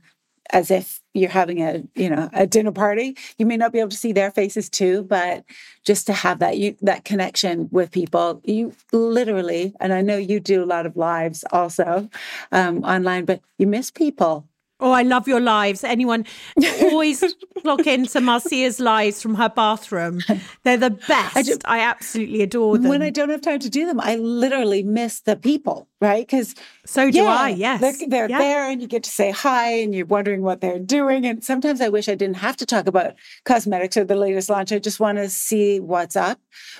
[0.51, 3.89] as if you're having a you know a dinner party you may not be able
[3.89, 5.43] to see their faces too but
[5.84, 10.39] just to have that you that connection with people you literally and i know you
[10.39, 12.08] do a lot of lives also
[12.51, 14.47] um, online but you miss people
[14.82, 15.86] Oh, I love your lives.
[15.86, 16.26] Anyone
[16.82, 17.24] always
[17.62, 20.20] clock into Marcia's lives from her bathroom.
[20.64, 21.38] They're the best.
[21.38, 22.90] I, just, I absolutely adore them.
[22.90, 26.28] When I don't have time to do them, I literally miss the people, right?
[26.28, 26.56] Because
[26.86, 27.80] so do yeah, I, yes.
[27.80, 28.38] They're, they're yeah.
[28.38, 31.26] there and you get to say hi and you're wondering what they're doing.
[31.26, 33.14] And sometimes I wish I didn't have to talk about
[33.46, 34.74] cosmetics or the latest launch.
[34.74, 36.40] I just want to see what's up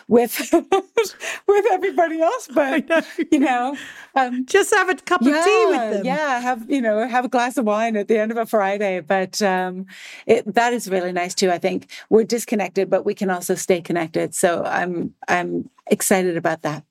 [0.10, 0.38] with
[1.48, 2.50] with everybody else.
[2.56, 3.02] But, know.
[3.32, 3.76] you know,
[4.16, 6.06] um, just have a cup yeah, of tea with them.
[6.06, 8.46] Yeah, have, you know, have a glass of wine wine at the end of a
[8.46, 9.00] Friday.
[9.02, 9.86] But um,
[10.26, 11.52] it, that is really nice too.
[11.52, 14.34] I think we're disconnected, but we can also stay connected.
[14.36, 16.84] So I'm I'm excited about that.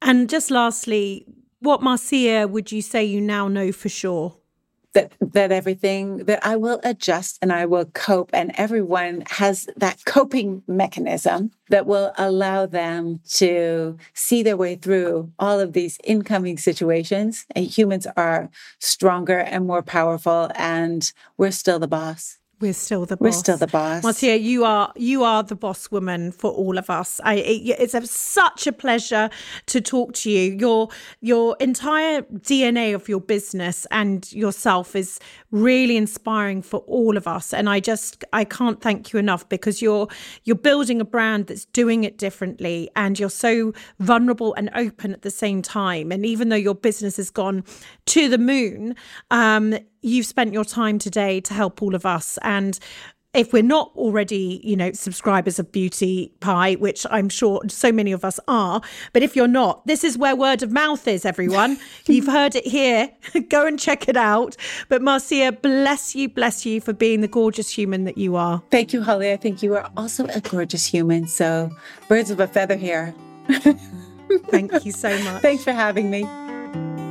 [0.00, 1.26] And just lastly,
[1.60, 4.36] what Marcia would you say you now know for sure?
[4.94, 10.04] That that everything that I will adjust and I will cope and everyone has that
[10.04, 16.58] coping mechanism that will allow them to see their way through all of these incoming
[16.58, 22.37] situations and humans are stronger and more powerful and we're still the boss.
[22.60, 23.24] We're still the boss.
[23.24, 24.02] We're still the boss.
[24.02, 27.20] Marcia, you are you are the boss woman for all of us.
[27.22, 29.30] I, it, it's a, such a pleasure
[29.66, 30.56] to talk to you.
[30.58, 30.88] Your
[31.20, 35.20] your entire DNA of your business and yourself is
[35.52, 37.54] really inspiring for all of us.
[37.54, 40.08] And I just I can't thank you enough because you're
[40.42, 45.22] you're building a brand that's doing it differently, and you're so vulnerable and open at
[45.22, 46.10] the same time.
[46.10, 47.62] And even though your business has gone
[48.06, 48.96] to the moon,
[49.30, 52.38] um, you've spent your time today to help all of us.
[52.42, 52.78] And
[53.34, 58.10] if we're not already, you know, subscribers of Beauty Pie, which I'm sure so many
[58.12, 58.80] of us are,
[59.12, 61.78] but if you're not, this is where word of mouth is, everyone.
[62.06, 63.10] You've heard it here.
[63.48, 64.56] Go and check it out.
[64.88, 68.62] But Marcia, bless you, bless you for being the gorgeous human that you are.
[68.70, 69.30] Thank you, Holly.
[69.30, 71.28] I think you are also a gorgeous human.
[71.28, 71.70] So,
[72.08, 73.14] birds of a feather here.
[74.48, 75.42] Thank you so much.
[75.42, 77.07] Thanks for having me.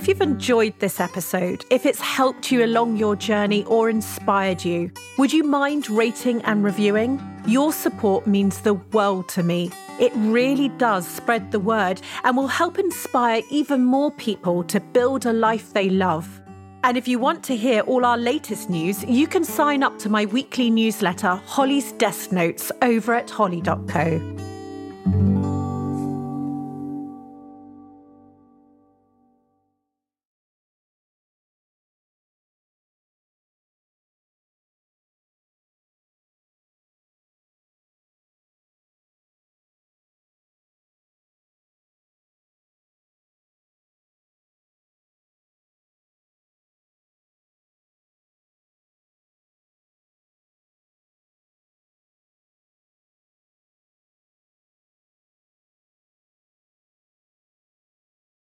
[0.00, 4.90] If you've enjoyed this episode, if it's helped you along your journey or inspired you,
[5.18, 7.20] would you mind rating and reviewing?
[7.46, 9.70] Your support means the world to me.
[10.00, 15.26] It really does spread the word and will help inspire even more people to build
[15.26, 16.40] a life they love.
[16.82, 20.08] And if you want to hear all our latest news, you can sign up to
[20.08, 25.39] my weekly newsletter, Holly's Desk Notes, over at holly.co.